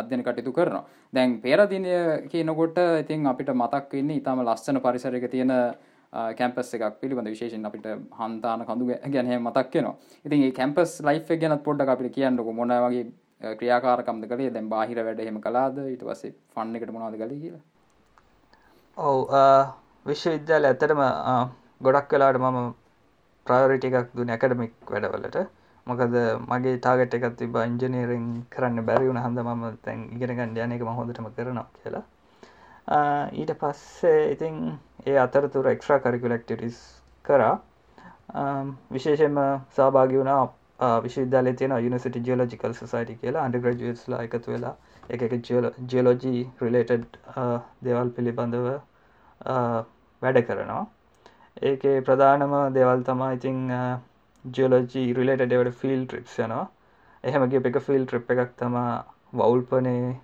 අධ්‍යන 0.01 0.23
කටයුතු 0.27 0.53
කරනවා. 0.57 0.85
දැන් 1.15 1.35
පේරදිනය 1.43 1.91
කියනකොට 2.31 2.79
ඉතින් 3.01 3.27
අපිට 3.33 3.51
මතක් 3.61 3.91
වෙන්නේ 3.99 4.21
ඉතාම 4.21 4.41
ලස්සන 4.45 4.79
පරිසරක 4.85 5.27
තියෙන 5.35 5.53
කැම්පස් 6.39 6.73
එකක් 6.77 6.97
පිළිබඳ 7.01 7.29
විශේෂෙන් 7.33 7.69
අපිට 7.69 7.87
හන්තාන 8.19 8.65
කඳු 8.69 8.85
ගැන 9.15 9.31
මතක් 9.41 9.73
වෙනවා. 9.75 9.95
ඉතින් 10.25 10.43
ඒ 10.47 10.51
කැම්පස් 10.59 10.91
ලයි් 11.07 11.39
ගැනත් 11.43 11.63
පොඩ්ඩ 11.67 11.93
අපිට 11.95 12.15
කියන්නක 12.17 12.51
මොන 12.59 12.75
වගේ 12.85 13.05
ක්‍රියාකාරකම්ද 13.59 14.23
කළේ? 14.31 14.53
දැන් 14.55 14.69
බාහිර 14.73 15.03
වැඩ 15.07 15.25
හෙම 15.27 15.41
කලාද 15.45 15.77
ඊට 15.89 16.03
පස්සේ 16.07 16.33
ෆන්න 16.53 16.75
එකට 16.77 16.95
මොනාද 16.95 17.17
කළ 17.21 17.35
කියලා. 17.43 17.63
ඔව් 18.97 19.17
විශ්වවිද්‍යාල 20.05 20.65
ඇත්තටම 20.71 21.01
ගොඩක් 21.85 22.11
වෙලාට 22.15 22.39
මම 22.41 22.73
ප්‍රයෝරිට 23.45 23.85
එකක් 23.87 24.15
දුන 24.17 24.29
ඇකඩමික් 24.35 24.73
වැඩවලට. 24.93 25.37
මොකද 25.87 26.15
මගේ 26.51 26.75
ටාගට 26.77 27.15
එකත් 27.17 27.37
තිබ 27.39 27.55
ඉංජනීරෙන් 27.63 28.25
කරන්න 28.53 28.85
බැරි 28.87 29.09
වුණ 29.09 29.21
හඳ 29.23 29.43
ම 29.49 29.63
තැන් 29.85 29.99
ඉගෙනගන්න 30.15 30.57
යනක 30.65 30.83
මහොදටම 30.87 31.27
කරනවා 31.35 31.65
කියලා. 31.75 32.03
ඊට 33.41 33.51
පස්සේ 33.61 34.21
ඉතින් 34.33 34.57
ඒ 35.05 35.17
අතරතුර 35.25 35.67
එක්්‍රා 35.73 35.99
කරිකුලෙක්ටරිස් 36.05 36.79
කරා. 37.25 37.53
විශේෂෙන්ම 38.95 39.37
සභාගි 39.77 40.17
වුණා 40.21 40.41
විශවිද්‍යාල 41.05 41.51
තියෙන 41.59 41.77
යුනිසිට 41.85 42.17
ජියලෝජිකල් 42.27 42.73
සයිට 42.79 43.13
කියලා. 43.21 43.45
අන්ඩග්‍රජස්ලා 43.45 44.23
එකතු 44.27 44.55
වෙලා 44.55 44.75
එක 45.09 45.37
ජියලෝජී 45.91 46.41
රිලේටඩ් 46.63 47.21
දේවල් 47.87 48.09
පිළිබඳව 48.17 48.67
වැඩ 50.21 50.41
කරනවා. 50.49 50.83
ඒකේ 51.69 51.95
ප්‍රධානම 52.09 52.53
දේවල් 52.79 53.07
තමා 53.09 53.31
ඉතිං 53.37 53.59
ජියලෝජී 54.53 55.13
රිලට 55.17 55.41
ඩෙවට 55.41 55.77
ෆිල් 55.81 56.01
ට්‍රිප්ස් 56.05 56.35
යනවා. 56.45 56.65
එහෙමගේ 57.23 57.61
එක 57.69 57.77
ෆිල් 57.87 58.03
ට්‍රිප් 58.05 58.31
එකක් 58.33 58.51
තමා 58.59 58.91
වවුල්පනේ 59.33 60.15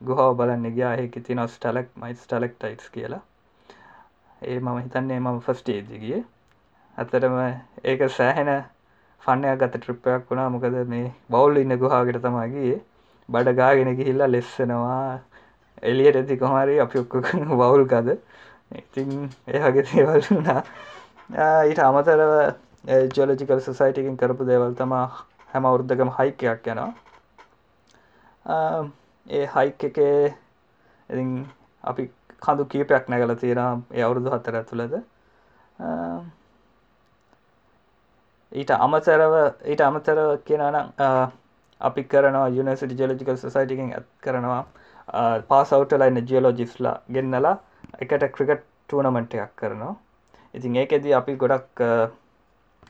ගුහාව 0.00 0.36
බලන්න 0.38 0.74
ගයා. 0.76 0.92
ඒක 1.02 1.18
තින 1.26 1.42
ස්ටලක් 1.48 1.88
මයි 2.02 2.14
ස්ටලෙක් 2.22 2.54
ටයිස් 2.58 2.92
කියලා. 2.94 3.22
ඒ 4.42 4.58
මම 4.60 4.78
හිතන්නේ 4.84 5.18
මම 5.20 5.40
ෆස්ටේජිගිය 5.46 6.22
ඇතරම 6.98 7.36
ඒක 7.84 8.00
සෑහෙන 8.18 8.52
ෆන්නයක් 9.22 9.58
ගත 9.60 9.74
ට්‍රිප්පයක් 9.76 10.30
වුණා. 10.30 10.48
මොකද 10.54 10.78
මේ 10.94 11.12
බෞල් 11.30 11.56
ඉන්න 11.56 11.78
ගුහාගෙන 11.82 12.22
තමාගේ 12.24 12.78
බඩ 13.28 13.58
ගාගෙන 13.60 13.94
ගිහිල්ලා 13.98 14.32
ලෙස්සනවා. 14.34 15.20
එලියට 15.82 16.16
ඇති 16.20 16.36
කොහරි 16.42 16.80
අපි 16.84 16.98
ඔක්කො 17.04 17.22
වවුල් 17.60 17.86
ගද. 17.92 18.18
ඉතින් 18.80 19.30
ඒහගේ 19.48 19.88
දේවල් 19.92 20.28
වුණා. 20.30 20.60
ඊට 21.68 21.80
අමතරව 21.88 22.32
ජෝලජිකල් 22.84 23.60
සොසයිටකින් 23.60 24.16
කරපු 24.16 24.46
දේවල් 24.46 24.74
තමා 24.74 25.06
හැම 25.48 25.66
අවුරුද්ධකම 25.66 26.10
හයිකයක් 26.18 26.66
යනවා. 26.66 26.90
ඒ 29.26 29.46
හයික් 29.46 29.84
එකේ 29.84 30.34
ඉ 31.10 31.24
අපි 31.84 32.10
කඳු 32.40 32.64
කීපයක් 32.66 33.08
නැගල 33.08 33.34
තියෙන 33.34 33.84
ඒ 33.90 34.02
අවුරුදු 34.02 34.30
හත්තර 34.30 34.56
ඇතුළද 34.56 34.94
ඊට 38.52 38.72
අමතරව 38.78 39.34
ඊට 39.64 39.80
අමතරව 39.80 40.30
කියනනම් 40.44 40.76
අපි 41.80 42.04
කරනවා 42.04 42.48
යුනිසිට 42.50 42.96
ජලජිකල් 42.98 43.36
සොසයිටිකින් 43.36 43.92
ඇත් 43.92 44.08
කරනවා 44.20 44.62
පාසවටලයින්න 45.48 46.26
ජියලෝජිස්ලා 46.26 46.96
ගෙන්නලා 47.12 47.56
එකට 48.00 48.26
ක්‍රිකට් 48.34 48.66
ටූනමට් 48.88 49.34
එකක් 49.36 49.54
කරනවා. 49.56 49.94
ඉතින් 50.54 50.76
ඒකෙදී 50.76 51.14
අපි 51.14 51.36
ගොඩක් 51.36 51.82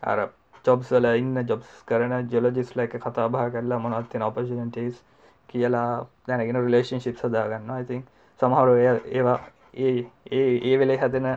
අර 0.02 0.18
ජොබ්සල 0.64 1.06
ඉන්න 1.12 1.46
ජොබ්ස් 1.46 1.70
කරන 1.86 2.14
ජොලජිස්ල 2.30 2.80
එක 2.80 2.98
කතා 2.98 3.28
බා 3.28 3.48
කරලා 3.50 3.78
මොනත්තින 3.78 4.22
ඔපසිටස් 4.22 5.02
කියලා 5.48 5.88
දැනගෙන 6.28 6.60
රිලේෂන්ශිප් 6.60 7.16
සදාගන්න 7.18 7.72
ඉතින් 7.78 8.04
සමහරු 8.40 8.76
ඒවා 8.82 9.38
ඒ 9.76 9.96
ඒ 10.32 10.50
ඒ 10.62 10.78
වෙලේ 10.78 10.98
හැදෙන 10.98 11.28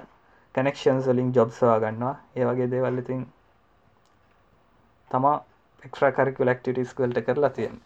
කනෙක්ෂන් 0.56 1.00
වලින් 1.06 1.32
ජොබ්ස්වා 1.34 1.80
ගන්නවා. 1.80 2.16
ඒ 2.36 2.46
වගේ 2.46 2.72
දේවල් 2.72 2.98
ඉතින් 2.98 3.22
තමා 5.12 5.38
එක්්‍රා 5.84 6.12
කරිකු 6.12 6.46
ලක්ටිටස් 6.46 6.96
වලට 6.98 7.26
කරලා 7.26 7.50
තියෙන 7.50 7.80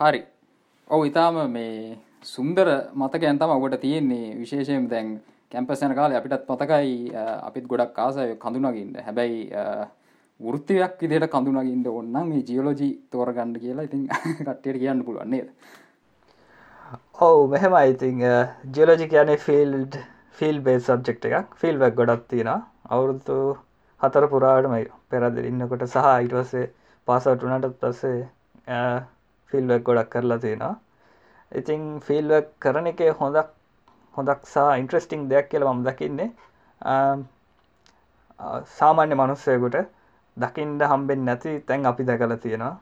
හරි. 0.00 0.20
ඔවු 0.90 1.04
ඉතාම 1.04 1.36
මේ 1.50 1.98
සුන්දර 2.24 2.68
මතක 2.94 3.22
ඇන්තම 3.24 3.54
ඔබට 3.56 3.80
තියෙන්නේ. 3.80 4.26
විශේෂයෙන් 4.36 4.90
දැන් 4.90 5.08
කැම්පස් 5.52 5.82
යන 5.84 5.94
කාලේ 5.94 6.18
අපිටත් 6.18 6.48
මතකයි 6.48 6.94
අපිත් 7.42 7.66
ගොඩක් 7.66 7.98
ආසය 7.98 8.24
කඳුනගින්න. 8.36 8.94
හැබැයි 9.06 9.40
වෘත්තියක් 10.40 10.94
විදිහට 11.00 11.28
කඳුනගින්න 11.34 11.84
ඕන්නම් 11.88 12.28
මේ 12.28 12.42
ජියෝලොජි 12.48 12.88
තෝරගන්න 13.10 13.52
කියලා 13.58 13.86
ඉතින් 13.88 14.08
කට්ටියට 14.38 14.80
කියන්න 14.82 15.04
පුළුවන් 15.06 15.30
නේද? 15.30 15.52
ඔව් 17.20 17.42
මෙහෙම 17.50 17.76
ඉතින් 17.84 18.24
ජියෝලොජි 18.70 19.08
කියන්නේ 19.12 19.38
ෆිල්ඩ් 19.38 20.00
ෆිල් 20.38 20.60
බේස් 20.60 20.88
සබ්ජෙක්ට් 20.88 21.28
එකක්. 21.30 21.56
ෆිල්වක් 21.56 21.94
ගොඩක් 21.94 22.28
තියෙනවා. 22.28 22.60
අවුරුදු 22.88 23.38
හතර 24.00 24.24
පුරාටම 24.28 24.76
පෙරදිර 25.10 25.44
ඉන්නකොට 25.46 25.84
සහ 25.86 26.06
ඊට 26.14 26.36
පස්සේ 26.36 26.70
පාසට 27.08 27.44
වනට 27.44 27.74
පස්සේ 27.80 28.20
ෆිල්වක් 29.52 29.84
ගොඩක් 29.84 30.10
කරලා 30.10 30.38
තියෙනවා. 30.38 30.74
ඉතින් 31.52 31.82
ෆිල්වක් 32.06 32.48
කරන 32.58 32.88
එක 32.90 33.02
හොඳක් 33.20 33.58
හොඳක්සා 34.14 34.70
ඉන්ට්‍රස්ටිං 34.76 35.28
දෙයක් 35.30 35.48
කියල 35.50 35.64
ම 35.68 35.82
දකින්නේ. 35.86 36.30
සාමාන්‍ය 38.76 39.14
මනුස්සයකුට 39.14 39.76
දකිින්ට 40.36 40.82
හම්බෙන් 40.92 41.24
නැති 41.24 41.52
තැන් 41.68 41.86
අපි 41.86 42.06
දැකල 42.06 42.36
තියෙනවා. 42.36 42.74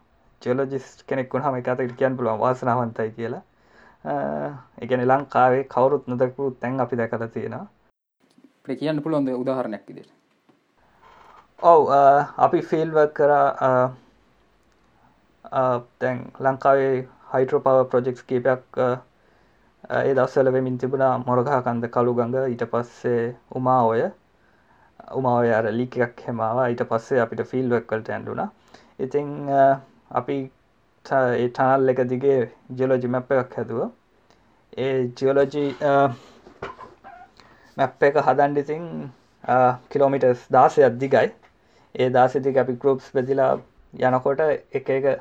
ජෙලෝජිස් 0.43 0.87
කෙනෙක් 1.07 1.35
හම 1.35 1.57
එකතට 1.61 1.97
කියන්න 1.99 2.17
පුළුවන් 2.17 2.41
වාසනාවන්තයි 2.41 3.11
කියලා. 3.19 3.43
එකන 4.85 5.03
ලංකාවේ 5.09 5.65
කවරුත් 5.75 6.09
නොදකපු 6.09 6.51
තැන් 6.61 6.81
අපි 6.81 6.97
දැකල 6.97 7.27
තියෙනවා. 7.29 7.67
කියන්න 8.81 9.03
පුළුවන්ද 9.03 9.29
උදාහරණයක් 9.35 9.85
විදිට 9.89 10.11
ඔව් 11.63 11.89
අපි 12.39 12.61
ෆිල්ව 12.63 12.97
කර 13.15 13.33
තැන් 15.99 16.19
ලංකාවේ 16.41 16.95
හයිට්‍රෝ 17.33 17.61
පව 17.61 17.87
ප්‍රජෙක්ස් 17.91 18.23
කීපයක් 18.23 18.81
ඒ 19.99 20.15
දස්සල 20.15 20.49
වෙමින් 20.55 20.79
තිබුණා 20.79 21.13
මොරගහකන්ද 21.27 21.85
කළු 21.95 22.13
ගඟ. 22.19 22.37
ඊට 22.53 22.65
පස්සේ 22.73 23.23
උමා 23.59 23.83
ඔය 23.93 24.03
උමාවය 25.19 25.51
අර 25.59 25.67
ලික 25.79 25.97
එකක් 26.07 26.21
හෙමවා. 26.27 26.67
ඊට 26.69 26.83
පස්සේ 26.91 27.21
අපිට 27.25 27.43
ෆිල්වක්වලට 27.53 28.11
ඇන්ඩුනා 28.11 28.49
ඉතිං 28.99 29.31
අපි 30.21 30.37
ඒ 31.05 31.49
ටනල් 31.49 31.93
එක 31.93 32.01
දිගේ 32.13 32.39
ජියලෝජි 32.79 33.11
මැප් 33.15 33.33
එකක් 33.37 33.57
හැදුව. 33.59 33.81
ඒ 34.77 34.95
ජියලෝජි 35.19 35.65
මැප් 37.77 38.07
එක 38.11 38.23
හදන්ඩිතින් 38.29 38.87
කිලෝමිටස් 39.91 40.47
දාසය 40.59 40.87
අද්දිගයි 40.91 41.27
ඒ 41.95 42.09
දාසිතික 42.19 42.63
අපි 42.63 42.79
ගරුප්ස් 42.83 43.11
බෙදිලා 43.19 43.53
යනකොට 44.07 44.41
එක 44.49 44.97
එක 44.99 45.13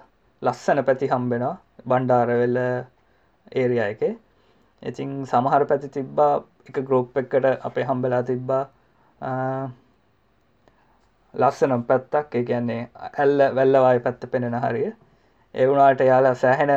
ලස්සන 0.42 0.86
පැති 0.88 1.14
හම්බෙනවා. 1.14 1.56
බණ්ඩාරවෙල්ල 1.86 2.58
ඒරිය 3.60 3.86
එක. 3.92 4.02
ඉතින් 4.84 5.26
සමහර 5.26 5.66
පැති 5.66 5.90
තිබ්බා 5.90 6.34
එක 6.70 6.78
ග්‍රෝප් 6.88 7.18
එකට 7.18 7.46
අපේ 7.62 7.86
හම්බෙලා 7.86 8.24
තිබ්බා. 8.24 8.64
ලස්සනම් 11.34 11.84
පැත්තක් 11.84 12.36
ඒ 12.36 12.44
කියන්නේ 12.44 12.90
ඇල්ල 13.18 13.40
වැල්ලවාය 13.56 14.00
පැත්ත 14.00 14.32
පෙනෙන 14.32 14.56
හරිය. 14.56 14.94
එවුණට 15.56 16.02
යාලා 16.02 16.36
සෑහෙන 16.36 16.72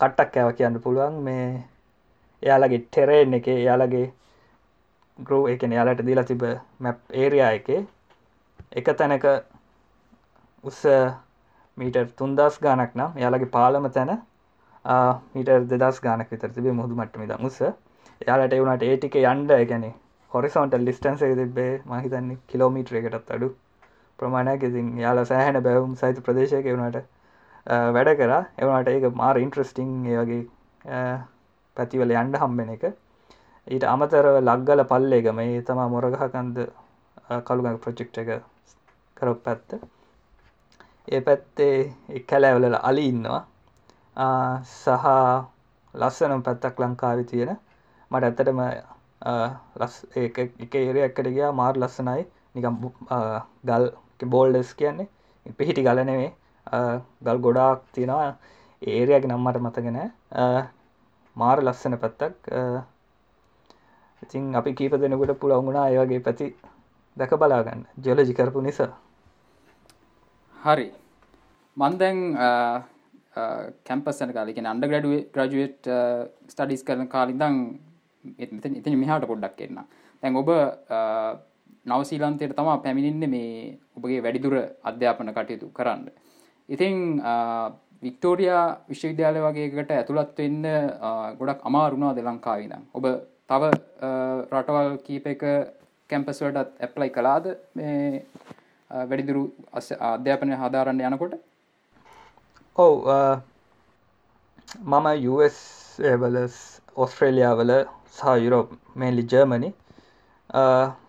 කට්ටක් 0.00 0.36
ඇව 0.36 0.54
කියන්න 0.54 0.80
පුළුවන්. 0.80 1.22
මේ 1.22 1.64
එයාලගේ 2.42 2.82
ටෙරේන් 2.82 3.34
එක 3.34 3.46
යාලගේ 3.46 4.06
ග්‍රෝ 5.18 5.44
එකන 5.48 5.72
යාලට 5.72 6.06
දීලා 6.06 6.24
තිබ 6.24 6.42
මැප් 6.78 6.98
ඒරයා 7.12 7.50
එක 7.52 7.68
එක 8.72 8.86
තැනක 8.98 9.24
උස්ස 10.64 10.82
මීටර් 11.78 12.06
තුන්දස් 12.18 12.58
ගානක් 12.60 12.94
නම් 12.94 13.12
යාලගේ 13.16 13.54
පාලම 13.56 13.90
තැන 13.90 14.12
මීටර් 14.84 15.64
දෙදස් 15.72 16.00
ගානක් 16.00 16.30
විතර 16.30 16.50
තිබේ 16.50 16.72
මුහදු 16.72 16.94
මට්ටමි 16.94 17.26
ද 17.26 17.36
මුස්ස 17.38 17.60
යාලට 18.20 18.52
එවුණට 18.52 18.82
ඒටික 18.82 19.16
යන්ඩ 19.16 19.52
ගැන 19.68 19.84
හොරිසන්ට 20.32 20.74
ලිස්ටන්ස 20.80 21.20
තිබේ 21.20 21.72
මහිතන්නේ 21.86 22.38
කිලෝමීට්‍ර 22.46 22.96
එකටත් 22.96 23.30
අඩු 23.30 23.48
ප්‍රමාණයක්. 24.18 24.62
ඉතින් 24.62 24.98
යාලා 24.98 25.24
සෑහෙන 25.24 25.62
බැවුම් 25.62 25.92
සහිත 25.96 26.22
ප්‍රදේශයක 26.22 26.66
වුණට 26.66 26.98
වැඩ 27.94 28.10
කර. 28.16 28.32
එවනට 28.58 28.88
ඒක 28.88 29.14
මාර 29.14 29.36
ඉන්ට්‍රස්ටිං 29.38 29.92
ඒ 30.06 30.16
වගේ 30.20 30.42
පැතිවල 31.76 32.14
යන්ඩ 32.14 32.40
හම්බෙන 32.42 32.74
එක. 32.76 32.84
ඊට 33.66 33.84
අමතරව 33.84 34.40
ලක්ගල 34.40 34.84
පල්ලේගම 34.84 35.40
ඒ 35.40 35.62
තමා 35.62 35.88
මොරගහකන්ද 35.88 36.58
කළුග 37.44 37.80
ප්‍රොජෙක්් 37.84 38.18
එක 38.18 38.30
කරොප් 39.16 39.42
පැත්ත. 39.44 39.78
ඒ 41.08 41.20
පැත්තේ 41.20 42.22
කැලෑවලල 42.26 42.80
අලි 42.82 43.08
ඉන්නවා. 43.08 43.42
සහ 44.16 45.06
ලස්සනම් 45.94 46.42
පැත්තක් 46.46 46.80
ලංකාවි 46.82 47.24
තියෙන. 47.30 47.56
මට 48.10 48.24
ඇත්තටම 48.24 48.60
ලස් 49.80 49.94
එක 50.16 50.74
ඒරයක්කට 50.74 51.28
ගයා 51.36 51.52
මාර් 51.60 51.74
ලස්සනයි. 51.82 52.22
නිකම් 52.54 52.74
ගල් 53.68 53.84
බෝල්ඩස් 54.34 54.74
කියන්නේ. 54.74 55.08
පිහිටි 55.58 55.82
ගලනෙවේ 55.82 56.30
ගල් 57.26 57.38
ගොඩාක් 57.46 57.82
තියෙනවා. 57.94 58.32
ඒරයක් 58.82 59.24
නම්මට 59.28 59.60
මතගෙන 59.66 59.98
මාර 61.36 61.58
ලස්සන 61.66 61.94
පැත්තක්. 62.02 62.50
ඉතින් 64.22 64.54
අපි 64.58 64.74
කීප 64.78 64.94
දෙනකුට 65.02 65.32
පුළවුණා 65.40 65.88
ඒවගේ 65.90 66.20
පැති 66.26 66.46
දැක 67.16 67.32
බලාගන්න. 67.40 67.84
ජොලජි 68.04 68.34
කරපු 68.38 68.60
නිසා. 68.60 68.92
හරි. 70.56 70.86
මන්දැන් 71.76 72.18
කැම්පස්සන 73.84 74.32
කාලෙක 74.32 74.58
අන්ඩ 74.64 74.86
ගඩුව 74.86 75.14
ග්‍රජුවට් 75.34 75.88
ස්ටඩිස් 76.48 76.84
කරන 76.84 77.08
කාලිදං 77.08 77.56
ඉතින් 78.38 78.98
මිහාට 78.98 79.26
පොඩ්ඩක් 79.26 79.66
එන්න 79.66 79.80
තැන් 80.22 80.36
ඔබ 80.36 80.48
uh, 80.48 81.32
නවසීලන්තයට 81.86 82.54
තමා 82.56 82.78
පැමිණින්න 82.78 83.30
මේ 83.30 83.78
ඔබගේ 83.96 84.20
වැඩිදුර 84.22 84.56
අධ්‍යාපන 84.84 85.32
කටයුතු 85.32 85.72
කරන්න. 85.72 86.04
ඉතිං 86.68 87.20
uh, 87.22 87.72
වික්ටෝරියා 88.02 88.64
විශ්වවිද්‍යාල 88.88 89.40
වගේකට 89.46 89.92
ඇතුළත් 89.92 90.38
වෙන්න 90.38 90.64
uh, 90.66 91.32
ගොඩක් 91.40 91.64
අමාරුණා 91.64 92.14
ද 92.14 92.24
ලංකාවින 92.24 92.74
ඔබ 92.92 93.04
තව 93.50 93.72
රටවල් 94.52 94.98
කීප 95.06 95.26
එක 95.26 95.44
කැම්පස්වටත් 96.10 96.76
ඇප්ලයි 96.78 97.10
කලාද 97.10 97.46
මේ 97.74 98.24
වැඩිදුරු 98.90 99.42
අධ්‍යාපනය 100.10 100.54
හදාරන්න 100.56 101.06
යනකොට? 101.08 101.34
ඔව් 102.80 102.94
මම 104.86 105.06
වල 106.22 106.36
ඔස්ට්‍රේලියාවල 106.96 107.72
සහ 108.16 108.42
යුරෝප් 108.44 108.68
මේලි 109.02 109.24
ජර්මනි 109.32 109.70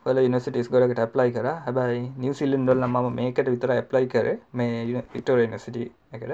වල 0.06 0.22
යනිසිටස් 0.22 0.70
ගොඩකට 0.74 1.02
ඇප්ලයි 1.04 1.34
කර. 1.36 1.48
හැබයි 1.66 2.02
නිවසිල්ලන්ඩොල්ල 2.24 2.86
ම 2.88 2.98
මේකට 3.20 3.52
විතර 3.54 3.74
ඇප්ලයි 3.76 4.08
කර. 4.14 4.28
මේ 4.54 5.04
වික්ටෝර 5.14 5.44
නිසිට 5.48 5.78
එකට. 6.14 6.34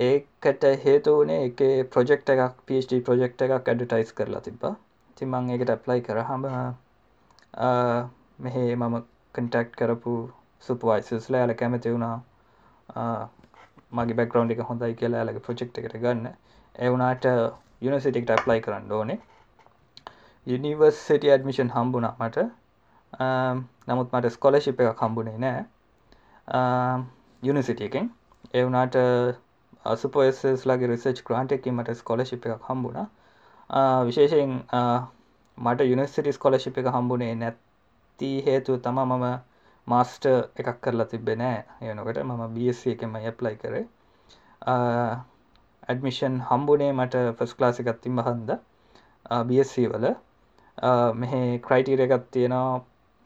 ඒකට 0.00 0.64
හේතුවනේ 0.84 1.40
එක 1.46 1.60
ප්‍රජෙක්් 1.92 2.30
එකක් 2.34 2.58
පD 2.66 3.00
ප්‍රජෙක්් 3.06 3.42
එකක් 3.46 3.70
ඇඩටයිස් 3.72 4.12
කරලා 4.12 4.42
තිබා 4.42 4.74
තිමං 5.16 5.50
ඒකට 5.54 5.74
ඇප්ලයි 5.74 6.04
කර 6.08 6.20
හම 6.22 6.44
මෙහේ 8.38 8.76
මම 8.76 8.96
කටෙක්් 9.34 9.72
කරපු 9.78 10.14
සුපවයිසස්ලා 10.66 11.40
යාල 11.42 11.54
කැමති 11.54 11.94
වුණා. 11.94 12.16
මගේ 13.92 14.14
බැක්රවන්් 14.14 14.50
එක 14.50 14.62
හොඳයි 14.64 14.94
කියලා 14.94 15.20
ඇලගේ 15.20 15.40
ප්‍රජෙක්් 15.40 15.78
එකට 15.78 15.96
ගන්න. 15.96 16.28
එවුනාට 16.74 17.24
යුනිසිටික්ට 17.82 18.30
ඇප්ලයි 18.30 18.60
කරන්න 18.60 18.92
ඕනේ. 18.92 19.18
යනිවර්සිට 20.46 21.24
ඇඩමිෂන් 21.26 21.70
හම්බුණ 21.70 22.08
මට. 22.10 22.46
නමුත් 23.88 24.12
මට 24.12 24.32
ස්කොලශිප් 24.32 24.80
එක 24.80 24.96
කම්බුණේ 24.96 25.38
නෑ. 25.38 25.66
යුනිසිටිය 27.42 27.86
එකෙන්. 27.86 28.10
එවුනාට 28.54 28.96
අසුපෝස්ලගේ 29.86 30.88
රිසර්ච් 30.88 31.22
ග්‍රන්ට් 31.24 31.52
එකින් 31.52 31.74
මට 31.74 31.96
ස්කොලශිප් 31.96 32.46
එක 32.46 32.68
හම්බුණ. 32.68 33.06
විශේෂයෙන් 34.04 34.54
මට 35.58 35.80
යුනිසිටි 35.84 36.32
ස්කොලශිප් 36.32 36.78
එක 36.78 36.90
හම්බුණේ 36.90 37.34
නැත්ති 37.36 38.32
හේතු 38.42 38.78
තම 38.78 39.00
මම 39.04 39.26
මාස්ට 39.88 40.28
එකක් 40.30 40.70
කරලා 40.84 41.08
තිබෙනෑ 41.12 41.90
යනකට 41.92 42.22
මම 42.24 42.42
බSC 42.54 42.94
එකම 42.94 43.18
ඇප්ලයි 43.20 43.56
කරේ. 43.62 43.84
ඇඩමිෂන් 44.68 46.40
හම්බුනේ 46.48 46.90
මට 46.94 47.24
ෆස් 47.36 47.54
ක්ලාසි 47.58 47.86
එකත්තිම 47.86 48.22
හන්ද? 48.22 48.56
BSC 49.46 49.86
වල. 49.92 50.08
මෙහ 51.14 51.34
ක්‍රයිටීර 51.66 52.02
එකත් 52.06 52.26
තියෙනවා 52.30 52.80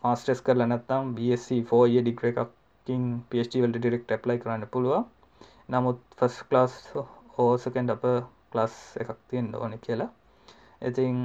මාස්ටස් 0.04 0.44
කරල 0.46 0.66
නැත්තම් 0.66 1.10
BSC 1.16 1.58
ෆෝය 1.68 1.98
ඩිග්‍ර 1.98 2.28
එකකින් 2.30 3.02
පවල්ට 3.30 3.76
ඩිරෙක්ට 3.76 4.14
ඇප්ලයි 4.16 4.40
කරන්න 4.44 4.70
පුළුව 4.72 5.02
නමුත් 5.68 6.00
ෆස් 6.18 6.38
ක්ලාස් 6.48 6.78
ඕසකෙන්ඩ 7.38 7.94
අප 7.94 8.06
ක්ලස් 8.52 8.74
එකක් 9.02 9.12
තියෙන් 9.28 9.54
ඕන 9.56 9.74
කියලා. 9.78 10.10
ඉතිං 10.82 11.18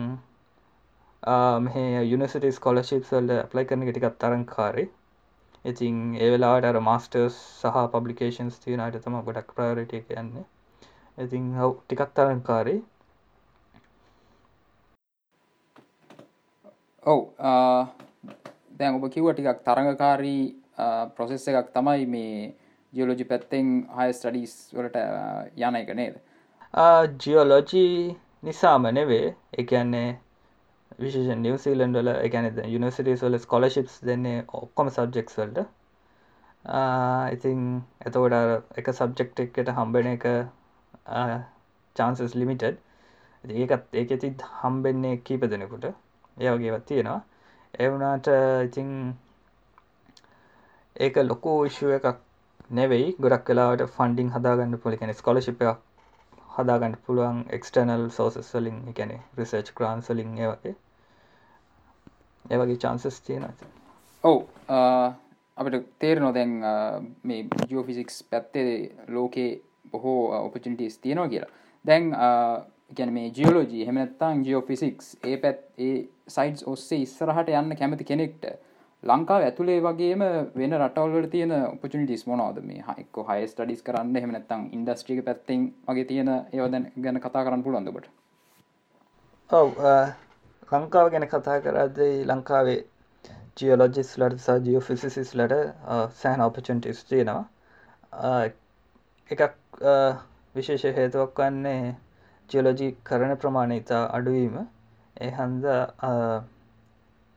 මෙහ 1.66 1.78
යුනිසිට 2.12 2.46
ස්කොලශිප් 2.54 3.04
සල්ල 3.06 3.34
ප්ලයි 3.52 3.66
කරන 3.66 3.88
ටිකත් 3.88 4.20
තරංකාරේ. 4.22 4.88
ඉතින් 5.68 5.96
ඒ 6.18 6.30
වෙලාට 6.32 6.66
අර 6.66 6.80
මස්ටර්ස් 6.82 7.40
සහ 7.62 7.88
පබ්ලිකේන්ස් 7.94 8.60
තියෙනට 8.60 9.00
තම 9.04 9.18
ගොඩක් 9.24 9.56
ප්‍රයෝරිට 9.56 9.96
කියන්නේ 10.04 10.46
ඉතින් 11.18 11.50
හව් 11.56 11.72
ටිකත් 11.80 12.14
තරංකාරේ 12.16 12.80
ඔව් 17.04 17.20
දැන් 18.78 18.96
ඔබ 18.96 19.10
කිව්ව 19.10 19.34
ටිකක් 19.34 19.66
තරඟකාරී 19.66 20.44
ප්‍රොසෙස් 21.16 21.48
එකක් 21.50 21.74
තමයි 21.74 22.06
මේ 22.08 22.54
ජියෝලෝජි 22.94 23.26
පැත්තෙන් 23.26 23.74
හය 23.96 24.08
ස්ටඩීස් 24.14 24.54
වලට 24.74 24.98
යන 25.60 25.76
එක 25.76 25.92
නේද? 25.96 26.16
ජියෝලෝජී 27.20 28.16
නිසාම 28.44 28.88
නෙවේ 28.94 29.36
එකන්නේ 29.54 30.10
විශේෂ 31.00 31.40
නිවසිීලන්ඩ 31.40 32.00
වල 32.00 32.14
එකැන 32.16 32.50
යුනිසිටස් 32.68 33.24
වල 33.24 33.40
ස්කොලශිප්ස් 33.40 34.00
දෙන්නේ 34.04 34.46
ඔක්කොම 34.60 34.90
සබ්ජෙක්ස් 34.90 35.38
වල්ට 35.38 35.68
ඉතින් 37.34 37.64
එතකොට 38.02 38.36
එක 38.76 38.92
සබ්ජෙක්් 38.94 39.40
එකට 39.40 39.72
හම්බෙන 39.74 40.12
එක 40.12 40.28
චාන්සස් 41.96 42.36
ලිමිටඩ් 42.36 42.84
ඒකත් 43.44 43.94
ඒක 43.94 44.12
ඇති 44.12 44.30
හම්බෙන්නේ 44.54 45.18
කීප 45.20 45.44
දෙනෙකුට. 45.44 45.86
ඒවගේවත් 46.38 46.86
තියෙනවා. 46.86 47.22
එවුනාට 47.74 48.28
ඉතිං 48.64 48.90
ඒක 50.96 51.16
ලොකු 51.24 51.54
විශ්ුව 51.62 51.92
එකක් 51.92 52.08
නෙවෙයි. 52.72 53.16
ගොඩක් 53.18 53.46
කලාවට 53.46 53.86
ෆන්ඩිං 53.90 54.32
හදාගන්න 54.32 54.80
පොලිකැන 54.80 55.14
ස්කොලශිප් 55.14 55.62
එකක් 55.64 55.80
හදාගන්න 56.56 56.98
පුළුවන්. 57.04 57.40
එක්ස්ටර්නල් 57.52 58.10
සෝසස් 58.12 58.52
වලින් 58.54 58.84
එකැන 58.90 59.16
රිසර්ච් 59.38 59.74
ක්‍රාන්සලින් 59.74 60.38
ඒ 60.38 60.52
වගේ. 60.52 60.76
ඒවගේ 62.52 62.82
චාන්සස් 62.84 63.22
තියෙන 63.28 63.46
ඔව් 64.24 64.40
අපට 65.58 65.76
තේර 66.00 66.20
නොදැන් 66.22 66.52
මේ 67.24 67.46
ජෝෆිසික්ස් 67.70 68.24
පැත්තේ 68.32 68.72
ලෝකේ 69.16 69.52
බොහෝ 69.92 70.22
ඔපචිටිස් 70.46 70.98
තියෙනවා 71.04 71.30
කියලා. 71.34 71.52
දැන් 71.86 72.14
ගැන 72.98 73.14
මේ 73.14 73.32
ජියෝලෝජී 73.38 73.88
හෙමනත්තං 73.88 74.46
ජියෝෆිසික්ස් 74.46 75.08
ඒ 75.32 75.38
පැත් 75.44 75.60
ඒ 75.88 75.98
සයිඩ් 76.36 76.64
ඔස්සේ 76.74 77.00
ඉස්සරහට 77.06 77.50
යන්න 77.62 77.78
කැමති 77.80 78.10
කෙනෙක්ට 78.12 78.46
ලංකාව 79.04 79.44
ඇතුළේ 79.48 79.80
වගේම 79.86 80.22
වෙන 80.60 80.76
රටවල්ලට 80.78 81.32
තියෙන 81.32 81.52
උපචනිටිස් 81.66 82.28
මොනවද? 82.30 82.62
මේ 82.70 82.84
හයික 82.88 83.20
හය 83.30 83.40
ස්ටඩිස් 83.48 83.84
කරන්න 83.88 84.22
හෙමනත්තං 84.24 84.70
ඉන්ඩස්ට්‍රික 84.78 85.26
පැත්තෙන් 85.26 85.68
වගේ 85.90 86.08
තියෙන 86.12 86.32
ඒවදැන් 86.36 86.88
ගැන 87.04 87.22
කතා 87.26 87.44
කරන්න 87.48 87.66
පුළන්දකට 87.68 88.08
ඔව 89.50 89.70
ලංකාව 90.72 91.10
ගැන 91.12 91.26
කතා 91.32 91.58
කරද්දේ 91.66 92.14
ලංකාවේ 92.30 92.80
ජියෝලොජිස් 93.60 94.10
ලට 94.22 94.40
සහ 94.46 94.58
ජියෝ 94.66 94.82
ෆිසිසිස් 94.88 95.30
ලට 95.40 95.56
සෑහන 96.22 96.42
ඔපචන්ටිස් 96.46 97.00
තියෙනවා. 97.12 97.44
එකක් 99.32 99.42
විශේෂ 100.56 100.98
හේතුවක් 101.00 101.40
වන්නේ 101.44 101.96
ජියලෝජී 102.50 102.92
කරන 103.10 103.34
ප්‍රමාණය 103.44 103.78
ඉතා 103.84 104.04
අඩුවීම. 104.18 104.58
ඒ 105.18 105.32
හන්ද 105.38 105.66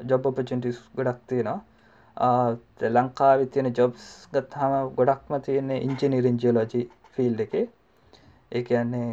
ජොබ් 0.00 0.26
ඔපචන්ටිස් 0.32 0.82
ගොඩක් 0.98 1.22
තියෙනවා. 1.28 1.58
ලංකාව 2.96 3.46
තියෙන 3.54 3.72
ජොබ්ස් 3.78 4.04
ගත්හම 4.34 4.74
ගොඩක්ම 4.98 5.38
තියන්නේ 5.46 5.80
ඉංජිනිරින් 5.86 6.42
ජියලෝජී 6.44 6.84
ෆිල් 7.14 7.40
එක. 7.46 7.54
ඒ 8.52 8.62
කියන්නේ 8.68 9.08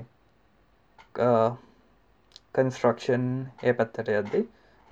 කන්ස්ට්‍රක්ෂන් 2.57 3.25
ඒ 3.63 3.73
පැත්තට 3.79 4.11
යද්දි 4.13 4.43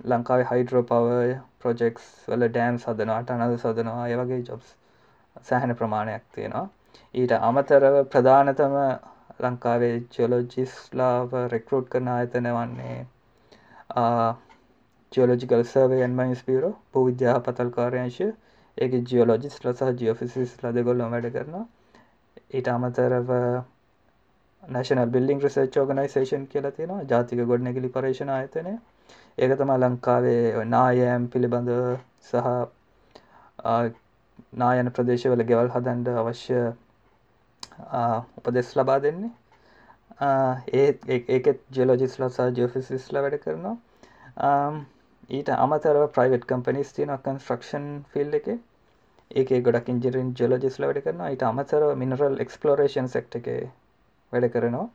ලංකාවේ 0.04 0.48
හයිඩ්‍රෝ 0.50 0.82
පව 0.90 1.18
ප්‍රොජෙක්ස් 1.60 2.08
වල 2.28 2.48
ඩෑම් 2.48 2.80
සදනවාට 2.80 3.34
අනද 3.34 3.58
සදනවා 3.58 4.08
ඒ 4.08 4.18
වගේ 4.20 4.40
ජොබ්ස් 4.42 4.72
සෑහෙන 5.44 5.76
ප්‍රමාණයක් 5.76 6.24
තියෙනවා. 6.34 6.66
ඊට 7.14 7.32
අමතරව 7.40 8.00
ප්‍රධානතම 8.12 8.74
ලංකාවේ 9.40 9.94
ජියලෝජිස්ලාව 10.14 11.36
රෙක්රෝට් 11.52 11.88
කරන 11.92 12.10
ආයතන 12.12 12.50
වන්නේ 12.54 12.98
ජියෝලෝජිකල් 15.12 15.64
සර්වේ 15.66 16.02
එන්මයිස් 16.04 16.42
පිරෝ 16.44 16.72
පූවිද්‍යා 16.92 17.38
පතල් 17.40 17.70
කාර්යංශය 17.74 18.28
ඒක 18.78 18.96
ජියෝලෝජිස්ල 19.10 19.72
සහ 19.72 19.92
ජියෝෆිසිස් 20.00 20.56
ලද 20.62 20.84
ගොල්ලො 20.88 21.10
වැඩ 21.12 21.28
කරනවා. 21.34 21.64
ඊට 22.50 22.68
අමතරව 22.68 23.30
නැශනල් 24.68 25.10
බිල්ලිං 25.14 25.40
රිසර්ච් 25.40 25.76
ෝගනයිසේෂන් 25.82 26.46
කියලා 26.52 26.74
තියෙනවා. 26.76 27.06
ජාතික 27.12 27.42
ගොඩනැගිලි 27.50 27.90
පර්ේෂණ 27.96 28.32
ආයතනය. 28.36 28.74
ඒක 29.38 29.52
තම 29.60 29.72
ලංකාවේ 29.76 30.64
නායෑම් 30.74 31.28
පිළිබඳ 31.28 31.70
සහ 32.22 32.50
නායන 34.62 34.92
ප්‍රදේශවල 34.98 35.44
ගෙවල් 35.50 35.72
හදන්ඩ 35.74 36.20
අවශ්‍ය 36.22 36.60
උපදෙස් 38.40 38.74
ලබා 38.80 38.98
දෙන්නේ. 39.00 39.32
ඒ 40.74 40.88
ඒකෙත් 41.28 41.60
ජියලෝජිස්ලා 41.78 42.30
සහ 42.30 42.52
ජියෝෆිසිස්ලා 42.58 43.24
වැඩ 43.26 43.40
කරනවා. 43.44 43.76
ඊට 45.30 45.50
අමතරව 45.56 46.06
ප්‍රයිවට් 46.16 46.48
කම්පනිස් 46.50 46.92
තියන 46.96 47.12
කන්ස්ට්‍රක්ෂන් 47.24 47.86
ෆිල් 48.12 48.38
එක. 48.40 48.48
ඒක 49.30 49.50
ගොඩක් 49.66 49.88
ඉන්ජරින් 49.94 50.28
ජලෝජිස්ල 50.40 50.86
වැඩ 50.88 51.02
කරනවා. 51.06 51.32
ඊට 51.34 51.44
අමතරව 51.48 51.96
මිනරල් 52.02 52.44
එක්ස්පලෝරේෂන් 52.44 53.08
සෙක්ට 53.14 53.38
එක 53.40 53.48
වැඩ 54.32 54.48
කරනවා. 54.52 54.86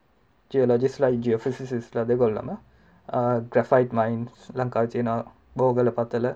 ජියලෝජිස්ලයි 0.52 1.22
ජියෝෆිසිස්ලා 1.26 2.08
දෙගොල්ලම 2.08 2.50
ග්‍රෆයිට් 3.52 3.94
මයින් 3.94 4.22
ලංකාව 4.56 4.89
තියෙන 4.89 5.10
බෝගල 5.58 5.91
පතල 5.91 6.28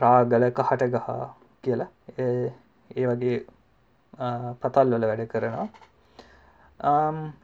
රාගල 0.00 0.44
කහට 0.52 0.90
ගහ 0.94 1.08
කියලා. 1.64 1.90
ඒ 2.18 3.06
වගේ 3.06 3.38
පතල් 4.62 4.92
වල 4.92 5.06
වැඩ 5.06 5.26
කරනවා. 5.28 5.68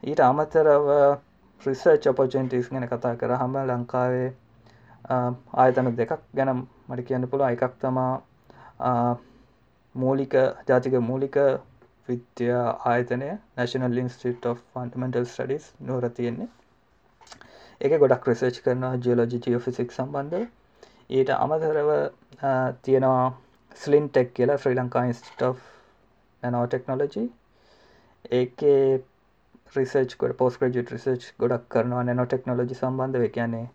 ඊට 0.03 0.21
අමතරව 0.21 0.91
රිසර්ච් 1.61 2.07
ඔපෝචන්ටිස් 2.07 2.69
ගැන 2.69 2.87
කතා 2.87 3.15
කර 3.15 3.33
හම 3.35 3.55
ලංකාවේ 3.69 4.29
ආයතන 5.55 5.89
දෙකක් 5.95 6.13
ගැන 6.35 6.51
මට 6.87 7.07
කියන්න 7.07 7.29
පුළුව 7.31 7.49
එකක් 7.49 7.73
තමා 7.79 8.13
මූලික 9.95 10.33
ජාතික 10.67 10.93
මූලික 11.01 11.37
විද්‍යා 12.07 12.65
ආයතනය 12.85 13.29
national 13.29 13.99
institute 13.99 14.45
of 14.45 14.61
fundamental 14.73 15.27
studies 15.27 15.65
නොර 15.81 16.07
තියෙන්නේ. 16.11 16.49
එක 17.81 17.97
ගොඩක් 17.97 18.27
රිසර්ච් 18.27 18.61
කරන 18.61 18.85
ජියලෝජි 18.99 19.39
ජියෝෆිසික් 19.39 19.91
සම්බන්ධ 19.93 20.45
ඊට 21.11 21.33
අමතරව 21.35 21.91
තියෙනවා 22.83 23.25
ස්ලින් 23.77 24.07
ටෙක් 24.09 24.33
කියලා 24.33 24.57
Sri 24.59 24.77
Lanka 24.77 25.03
institute 25.05 25.43
of 25.43 25.59
nano 26.43 26.63
technology 26.67 27.25
ඒකේ 28.31 28.81
රිසර්ච් 29.75 30.17
කොට 30.17 30.37
පෝස් 30.37 30.57
ග්‍රජට 30.57 30.91
රිසර්ච් 30.91 31.27
ගොඩක් 31.39 31.69
කරනවා 31.69 32.03
නැනෝ 32.03 32.27
ටෙක්නොලජි 32.27 32.77
සම්බන්ධ 32.77 33.29
කියන්නේ 33.31 33.67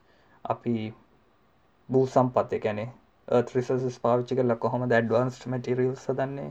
අපි 0.44 0.74
බූ 1.88 2.04
සම්පත් 2.08 2.52
එකැනේ 2.52 2.90
ත්‍රිසස් 3.44 3.98
පාවිච්චි 4.00 4.36
කරලා 4.36 4.58
කොහොම 4.58 4.84
ඇඩ්වන්ස්ට 4.88 5.46
මටිරියල් 5.46 5.96
සදන්නේ 5.96 6.50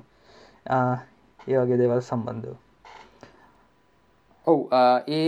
ඒ 1.47 1.57
වගේ 1.57 1.77
දේවල් 1.77 2.01
සම්බන්ධ 2.01 2.55
ඔව් 4.47 4.59
ඒ 5.09 5.27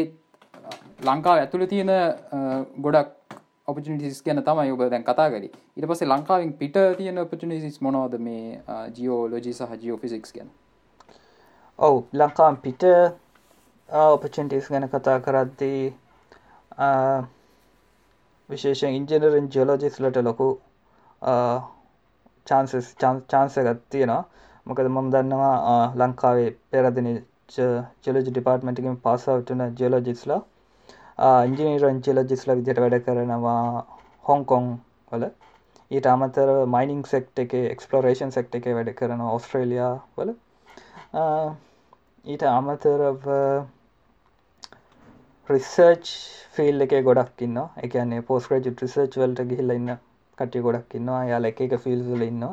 ලංකාව 1.04 1.38
ඇතුළ 1.38 1.65
තියෙන 1.67 1.91
ගොඩක් 2.80 3.10
ඔපිටිස් 3.67 4.21
ගැන 4.23 4.43
තමයි 4.43 4.71
ඔබ 4.71 4.82
දැන් 4.91 5.04
කතා 5.04 5.30
කරි. 5.30 5.49
ඉට 5.78 5.88
පසේ 5.88 6.08
ලංකාවෙන් 6.08 6.54
පිට 6.54 6.78
තියෙන 6.97 7.17
ඔපිටිනිසිස් 7.19 7.82
මොනවද 7.82 8.19
මේ 8.19 8.62
ජියෝලෝජි 8.95 9.54
සහ 9.54 9.78
ජියෝෆිසික්ස් 9.82 10.34
ගැන? 10.34 10.49
ඔව් 11.80 12.04
ලංකාම් 12.13 12.58
පිට 12.58 12.84
ඔපචන්ටිස් 13.89 14.67
ගැන 14.69 14.89
කතා 14.89 15.19
කරද්දී 15.19 15.82
විශේෂෙන් 18.49 18.93
ඉංජනරෙන් 18.93 19.49
ජියලෝජිස්ලට 19.49 20.17
ලොකු 20.23 20.49
චාන්සස් 22.47 22.95
චාන්සගත් 22.99 23.84
තියෙනවා 23.89 24.23
මොකද 24.67 24.88
මම 24.88 25.08
දන්නවා 25.13 25.78
ලංකාවේ 26.02 26.49
පෙරදින 26.71 27.08
ජලජ 28.04 28.28
ඩිපාර්ට්මටිකින් 28.28 28.95
පාසවටන 29.06 29.63
ජියලෝජිස්ලා 29.80 30.41
ඉංජිනීරන් 31.47 31.99
ජියලජිස්ලා 32.06 32.56
විදියට 32.56 32.82
වැඩ 32.84 32.97
කරනවා 33.06 33.86
හොංකොං 34.26 34.69
වල. 35.12 35.26
ඊට 35.91 36.08
අමතර 36.13 36.52
මයිනිං 36.76 37.04
සෙක්ට 37.12 37.43
එක 37.43 37.54
එක්ස්පලෝරේෂන් 37.60 38.34
සෙක්ට 38.38 38.58
එක 38.60 38.71
වැඩ 38.78 38.93
කරන 38.99 39.21
ඔස්ට්‍රේලයා 39.28 39.91
වල. 40.17 40.34
ඊට 42.26 42.43
අමතරව 42.49 43.30
රිසර්ච් 45.49 46.10
ෆිල් 46.56 46.86
එක 46.86 46.99
ගොඩක් 47.06 47.41
ඉන්න 47.45 47.63
එකන්නේ 47.86 48.26
පෝස් 48.28 48.47
ග්‍රජ් 48.49 48.76
රිසර්ච් 48.82 49.17
වලට 49.21 49.49
ගිහිල්ල 49.49 49.76
ඉන්න 49.76 49.97
කටිය 50.38 50.63
ගොඩක් 50.67 50.95
ඉන්නවා. 50.99 51.23
යාල 51.32 51.49
එක 51.52 51.60
එක 51.67 51.82
ෆිල්සල 51.86 52.23
ඉන්න 52.26 52.45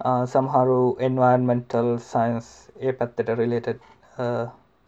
සම්හරු 0.00 0.80
එන්වර්මෙන්ටල් 1.00 1.90
සයින්ස් 2.06 2.48
ඒ 2.78 2.92
පැත්තට 2.92 3.30
රිලේට 3.38 3.68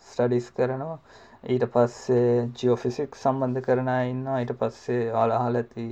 ස්ටඩිස් 0.07 0.51
කරනවා. 0.53 0.99
ඊට 1.45 1.65
පස්සේ 1.73 2.49
ජියෝෆිසික් 2.55 3.17
සම්බන්ධ 3.17 3.63
කරන 3.63 3.89
ඉන්න 3.89 4.27
ඊට 4.35 4.53
පස්සේ 4.61 5.13
ආලාහල 5.13 5.57
ඇති 5.57 5.87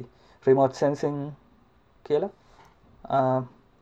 රිමෝට් 0.46 0.74
සැන්සිං 0.74 1.16
කියලා. 2.04 2.32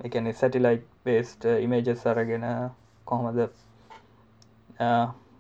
එකන 0.01 0.33
සැටිලයිට් 0.33 0.87
බේස්ට 1.05 1.47
ඉමේජස් 1.57 2.07
අරගෙන 2.07 2.47
කොහොමද 3.07 3.41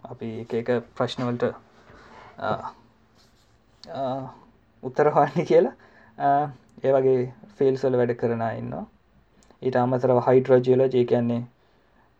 අපි 0.04 0.30
එක 0.40 0.54
එක 0.54 0.72
ප්‍රශ්නවලට 0.96 1.44
උත්තරහන්න 4.82 5.46
කියලා. 5.46 5.74
ඒ 6.84 6.92
වගේ 6.92 7.22
ෆිල්සොල 7.56 7.96
වැඩ 7.96 8.16
කරන 8.16 8.44
ඉන්න 8.50 8.74
ඊට 9.62 9.76
අමතරව 9.76 10.20
හයිඩ්‍රෝජියලජී 10.26 11.04
කියන්නේ 11.06 11.42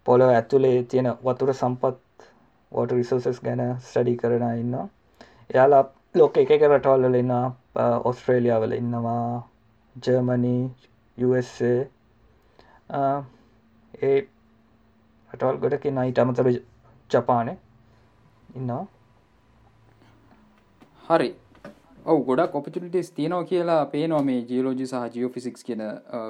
පොලොව 0.07 0.31
ඇතුළේ 0.31 0.83
තියෙන 0.85 1.11
වතුර 1.23 1.55
සම්පත් 1.55 2.29
වෝට 2.73 2.93
රිසෝසස් 2.93 3.41
ගැන 3.41 3.63
ස්ටඩි 3.81 4.17
කරන 4.17 4.47
ඉන්න 4.55 4.75
එයාලා 4.79 5.85
ලෝක 6.15 6.37
එක 6.37 6.51
එක 6.51 6.69
රටවල්ල 6.69 7.15
ඉන්න 7.15 7.35
ඔස්ට්‍රේලියාවල 8.05 8.73
ඉන්නවා 8.73 9.27
ජර්මනී 9.97 10.63
ඒ 14.03 14.17
රටවල් 15.31 15.59
ගොඩකින් 15.59 15.99
අයිට 15.99 16.19
අමතර 16.19 16.49
ජපානය 17.11 17.55
ඉන්නවා. 18.55 18.87
හරි. 21.09 21.29
ඔව 22.07 22.19
ගොඩක් 22.27 22.55
ඔපිටිස් 22.55 23.11
තියනෝ 23.11 23.43
කියලා 23.51 23.83
පේනවා 23.93 24.23
මේ 24.23 24.41
ජියලෝජි 24.49 24.87
සහ 24.87 25.05
ජියෝෆිසික්ස් 25.15 25.65
කියන 25.65 25.83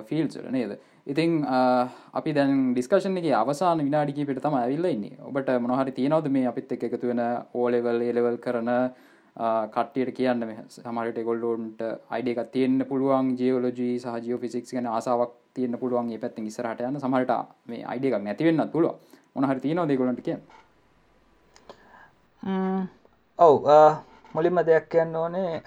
ෆිල්සට 0.09 0.45
නේද? 0.51 0.73
ඉතින් 1.07 1.33
අපි 2.15 2.35
දැන් 2.37 2.53
ඩිස්කශන 2.75 3.19
එක 3.21 3.27
අවසාන 3.35 3.83
විනාඩිකි 3.87 4.27
පිට 4.29 4.41
තම 4.45 4.57
ඇවිල්ලන්නේ 4.61 5.19
ඔබට 5.31 5.51
මොනහරි 5.65 5.97
තියෙනවද 5.99 6.31
මේ 6.37 6.47
අපිත් 6.53 6.77
එක 6.77 6.87
එකතු 6.89 7.11
වෙන 7.11 7.23
ඕලෙවල් 7.55 8.07
ඒලෙවල් 8.09 8.39
කරන 8.39 8.71
කට්ටියට 9.75 10.15
කියන්න 10.15 10.47
සමට 10.69 11.27
ගොල්ලෝන්ට 11.29 11.83
අයිඩ 12.11 12.33
එකක් 12.35 12.55
තියෙන්න්න 12.55 12.87
පුළුවන් 12.87 13.35
ජියෝලෝජී 13.43 13.99
සහ 13.99 14.17
ජියෝෆිසික්ස් 14.27 14.79
ගැන 14.79 14.91
ආසාවක් 14.95 15.35
තියන්න 15.55 15.79
පුළුවන් 15.83 16.15
ඒ 16.15 16.23
පැත්ති 16.23 16.47
ඉස්සරහට 16.47 16.87
යන්න. 16.87 17.03
සමට 17.03 17.33
මේ 17.67 17.85
අයිඩ 17.85 18.11
එකක් 18.11 18.23
නැතිවෙන්න 18.23 18.71
පුළුව 18.71 18.95
මොනහරි 19.35 19.61
තියෙනව 19.61 19.89
දෙගොලට 19.91 20.23
කිය 20.23 20.39
ඔව් 23.39 23.65
මුලින්ම 24.35 24.59
දෙයක් 24.67 24.87
කියන්න 24.93 25.17
ඕනේ 25.17 25.63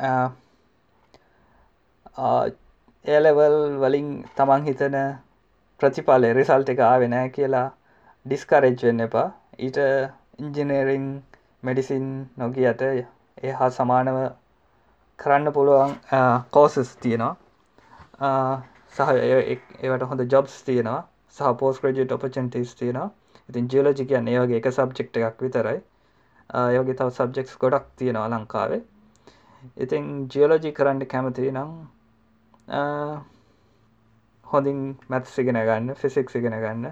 ඒලෙවල් 3.06 3.58
වලින් 3.82 4.08
තමන් 4.38 4.63
හිතන 4.67 4.95
ප්‍රතිපාලය 5.80 6.32
රිසල්ට 6.34 6.71
එක 6.73 6.80
ආවෙනෑ 6.86 7.30
කියලා 7.36 7.67
ඩිස්කරෙජ් 8.25 8.77
වෙන්න 8.84 9.06
එපා. 9.06 9.27
ඊට 9.60 9.77
ඉංජිනේරිං 10.39 11.06
මෙඩිසින් 11.63 12.08
නොගියට 12.38 12.82
ඒ 12.88 13.53
හා 13.60 13.69
සමානව 13.75 14.17
කරන්න 15.19 15.53
පුළුවන් 15.53 15.93
කෝසස් 16.56 16.95
තියෙනවා. 17.03 17.36
සහ 18.95 19.13
ඒවට 19.84 20.08
හොඳ 20.10 20.25
ජොබ්ස් 20.34 20.58
තියෙනවා. 20.63 21.01
සහ 21.38 21.53
පෝස් 21.62 21.80
ක්‍රජට 21.84 22.15
ඔපචන්ටස් 22.17 22.75
තියෙනවා. 22.82 23.10
ඉතින් 23.49 23.69
ජියලජි 23.71 24.06
කියන්න 24.12 24.34
ඒ 24.34 24.39
වගේ 24.41 24.60
එක 24.62 24.71
සබ්ජෙක්් 24.71 25.21
එකක් 25.21 25.45
විතරයි. 25.45 25.80
යෝගේ 26.50 26.96
තව 27.00 27.10
සබ්ජෙක්ස් 27.12 27.58
ගොඩක් 27.64 27.88
තියෙනවා 27.98 28.30
ලංකාවේ. 28.34 28.82
ඉතින් 29.84 30.06
ජියලෝජි 30.34 30.72
කරන්න 30.78 31.06
කැමති 31.14 31.52
නම් 31.52 31.72
හොඳින් 34.48 34.82
මැත්ස් 35.10 35.38
ඉගෙන 35.44 35.60
ගන්න 35.70 35.96
ෆිසික්ස් 36.02 36.36
ඉගෙන 36.40 36.58
ගන්න. 36.64 36.86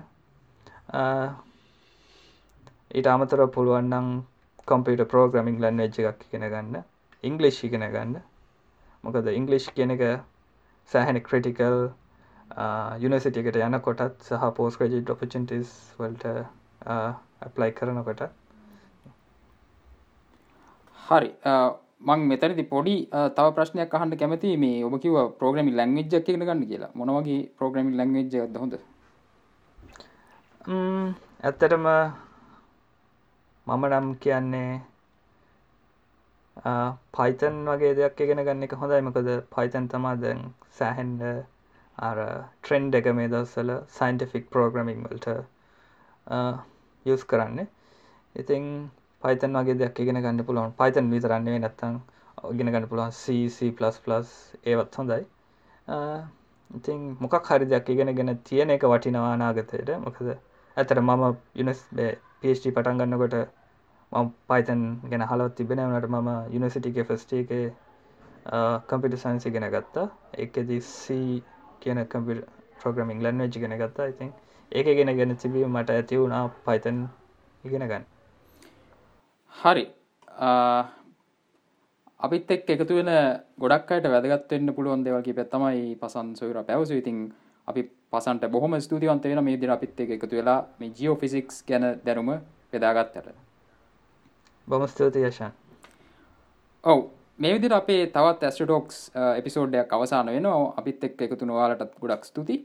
ඊට 2.96 3.08
අමතර 3.14 3.48
පුළුවන්නම් 3.58 4.10
කොම්පියට 4.68 5.08
පෝග්‍රමිං 5.12 5.60
ලන්න 5.62 5.84
එජ් 5.88 6.00
එකක් 6.12 6.26
ඉගෙන 6.30 6.48
ගන්න. 6.54 6.84
ඉංගලිෂ් 7.24 7.64
ඉගෙන 7.64 7.86
ගන්න. 7.96 8.16
මොකද 9.04 9.28
ඉංගලිෂ් 9.40 9.70
කියන 9.76 9.92
එක 9.96 10.04
සෑහෙන 10.92 11.22
ක්‍රටිකල් 11.28 11.78
යුනිසිටිකට 13.04 13.58
යන 13.68 13.80
කොටත් 13.88 14.26
සහ 14.30 14.50
පෝස් 14.58 14.78
ක්‍රජිට 14.80 15.10
ඔපචන්ටස් 15.14 15.72
වල්ට 16.00 16.26
ඇප්ලයි 17.46 17.72
කරනකොට 17.80 18.22
හරි. 21.08 21.30
මං 22.08 22.20
මෙතනති 22.30 22.64
පොඩි 22.74 22.96
තව 23.38 23.46
ප්‍රශ්නයක් 23.58 23.94
අහන්ට 23.98 24.16
කැමති 24.22 24.50
මේ 24.64 24.84
ඔබ 24.88 24.96
කිව 25.04 25.16
ප්‍රෝග්‍රමි 25.40 25.72
ලංවෙජ් 25.80 26.14
එකන 26.20 26.44
ගන්න 26.50 26.66
කියලා. 26.72 26.92
මොනවගේ 27.00 27.40
ප්‍රෝග්‍රමි 27.58 27.92
ලංවෙජ් 28.00 28.34
හොඳ? 28.64 28.76
ඇත්තටම 31.48 31.88
මම 33.68 33.84
නම් 33.92 34.08
කියන්නේ 34.24 34.74
පයිතන් 37.18 37.56
වගේ 37.70 37.94
දෙයක් 38.00 38.22
ඉගෙන 38.26 38.44
ගන්න 38.48 38.66
එක 38.68 38.76
හොඳයි. 38.82 39.02
මකද 39.08 39.30
පයිතන් 39.56 39.86
තමා 39.94 40.16
දැන් 40.24 40.42
සෑහෙන්ඩ 40.80 41.24
අර 41.98 42.18
ට්‍රෙන්ඩ් 42.62 42.94
එක 43.00 43.08
මේ 43.18 43.32
දස්සල 43.34 43.72
සයින්ටිෆික් 43.98 44.46
ප්‍රෝග්‍රමිං 44.54 45.02
වලට 45.06 45.28
යස් 47.06 47.24
කරන්න. 47.32 47.68
ඉතිං 48.36 48.66
පයිතන් 49.26 49.60
වගේ 49.60 49.78
දෙයක් 49.82 50.00
ඉගෙන 50.06 50.22
ගන්න 50.22 50.48
පුළුවන්. 50.48 50.74
පයිතන් 50.80 51.12
විතරන්නේ 51.14 51.60
නැත්තං 51.60 52.02
ගෙන 52.54 52.72
ගන්න 52.72 52.90
පුළුවන් 52.90 53.14
ඒවත් 54.66 54.98
හොඳයි. 55.00 55.22
ඉතින් 56.72 57.00
මොකක් 57.20 57.50
හරි 57.50 57.66
දෙයක් 57.72 57.90
ඉගෙන 57.90 58.16
ගෙන 58.16 58.32
තියෙන 58.44 58.74
එක 58.76 58.84
වටිනවා 58.92 59.36
නාගතයට 59.42 59.92
මොකද 60.06 60.30
ඇතර 60.78 61.00
මම 61.02 61.24
යුනස් 61.56 61.82
පස්ටි 62.42 62.72
පටන් 62.72 63.02
ගන්නකොට 63.02 63.36
මම 64.12 64.30
පයිතන් 64.50 64.82
ගැන 65.12 65.24
හලවත් 65.24 65.56
තිබෙන 65.58 65.84
වනට 65.84 66.10
මම 66.12 66.30
යුනිසිටික 66.56 66.98
ෆස්ටේ 67.10 67.42
එක 67.44 67.52
කම්පිට 68.90 69.18
සයින්සි 69.18 69.52
ගෙන 69.52 69.68
ගත්තා. 69.76 70.08
එකදී 70.38 70.82
සී 70.82 71.44
කියන 71.82 72.02
කම්පි 72.12 72.34
ප්‍රෝග්‍රමිං 72.80 73.24
ලන්න 73.24 73.46
වෙච්චි 73.46 73.64
ගෙන 73.64 73.78
ගත්තා. 73.82 74.12
ඉතින් 74.14 74.34
ඒක 74.72 74.88
ගෙන 75.00 75.18
ගෙන 75.18 75.38
තිබීම 75.38 75.72
මට 75.76 75.90
ඇති 75.92 76.22
වුණා 76.22 76.44
පයිතන් 76.66 77.00
ඉගෙන 77.64 77.88
ගන්න. 77.90 78.06
හරි. 79.56 79.86
අපිත් 82.20 82.52
එක් 82.52 82.70
එකතු 82.70 82.96
වෙන 82.96 83.10
ගොඩක්ට 83.58 84.08
වැදගත්වන්න 84.08 84.74
පුළුවන් 84.74 85.04
දෙවල්කි 85.04 85.34
පැත්තමයි 85.34 85.96
පසන් 85.98 86.36
සොයර 86.36 86.58
පැවස 86.64 86.92
ඉතින් 86.92 87.18
අපි 87.68 87.84
පසන්ට 88.12 88.50
බොහොම 88.50 88.80
ස්තුතිවන්ත 88.80 89.26
වෙන 89.26 89.44
මේ 89.44 89.58
දිර 89.58 89.72
අපිත් 89.72 90.00
එක 90.00 90.10
එකතු 90.12 90.36
වෙලා 90.36 90.60
මේ 90.80 90.92
ජියෝ 90.92 91.16
ෆිසික්ස් 91.16 91.64
ගැන 91.64 91.86
දැනුම 92.06 92.32
පෙදාගත්තට 92.72 93.28
බොම 94.68 94.88
ස්තුතියශන් 94.88 95.52
ඔව්. 96.84 97.00
මේ 97.40 97.54
විදිර 97.54 97.74
අපේ 97.74 98.08
තවත් 98.08 98.44
ඇස්ටටෝක්ස් 98.44 98.98
එපිසෝඩ්ඩයක් 99.36 99.94
අවසාන 99.94 100.28
වෙන 100.28 100.46
අපිත් 100.78 101.04
එක් 101.04 101.22
එකතු 101.22 101.46
නොවාලටත් 101.46 101.96
ගොඩක් 102.00 102.24
ස්තුති 102.24 102.56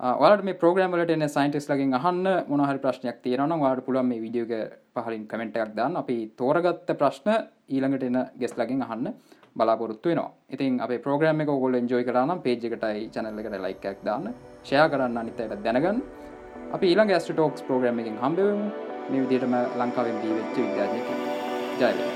වලට 0.00 0.44
මේ 0.44 0.58
ප්‍රෝග්‍රමලට 0.60 1.10
එන්න 1.10 1.24
සයින්ටස් 1.34 1.68
ලගින් 1.70 1.94
අහන්න 1.98 2.26
මොනහරි 2.48 2.80
ප්‍රශ්නයක් 2.84 3.22
තියෙනන 3.22 3.54
වාට 3.60 3.80
පුළන් 3.86 4.04
මේ 4.04 4.20
විඩියෝග 4.20 4.52
පහලින් 4.94 5.24
කමෙන්ටයක් 5.26 5.72
දාන්න. 5.76 5.96
අපි 5.96 6.32
තෝරගත්ත 6.36 6.92
ප්‍රශ්න 7.00 7.30
ඊළඟට 7.68 8.04
එන 8.04 8.18
ගෙස් 8.38 8.52
ලගින් 8.58 8.82
අහන්න 8.82 9.14
බලාපොරත්තු 9.56 10.08
වෙනවා. 10.10 10.32
ඉතින් 10.50 10.80
අප 10.80 10.92
ප්‍රෝග්‍රම 11.02 11.40
එක 11.40 11.48
ගොල 11.48 11.74
එන්ජෝයි 11.80 12.04
කරනම් 12.04 12.42
පේජ්කටයි 12.44 13.08
චනල්ලකට 13.14 13.56
ලයිකක් 13.66 14.04
දාන්න. 14.04 14.34
ෂය 14.64 14.76
කරන්න 14.92 15.16
අනිතයට 15.16 15.56
දැනගන්න. 15.64 16.02
අපි 16.74 16.86
ඊළඟ 16.92 17.14
ඇස්ට 17.16 17.32
ටෝක්ස් 17.32 17.64
ප්‍රෝග්‍රම 17.64 17.98
එකින් 18.04 18.20
හම්බවමු. 18.22 18.68
මේ 19.10 19.20
විදිටම 19.24 19.56
ලංකාවෙන් 19.80 20.22
දී 20.22 20.36
වෙච්ච 20.38 20.56
විද්‍යාජයක 20.58 21.08
ජයවෙන 21.80 22.15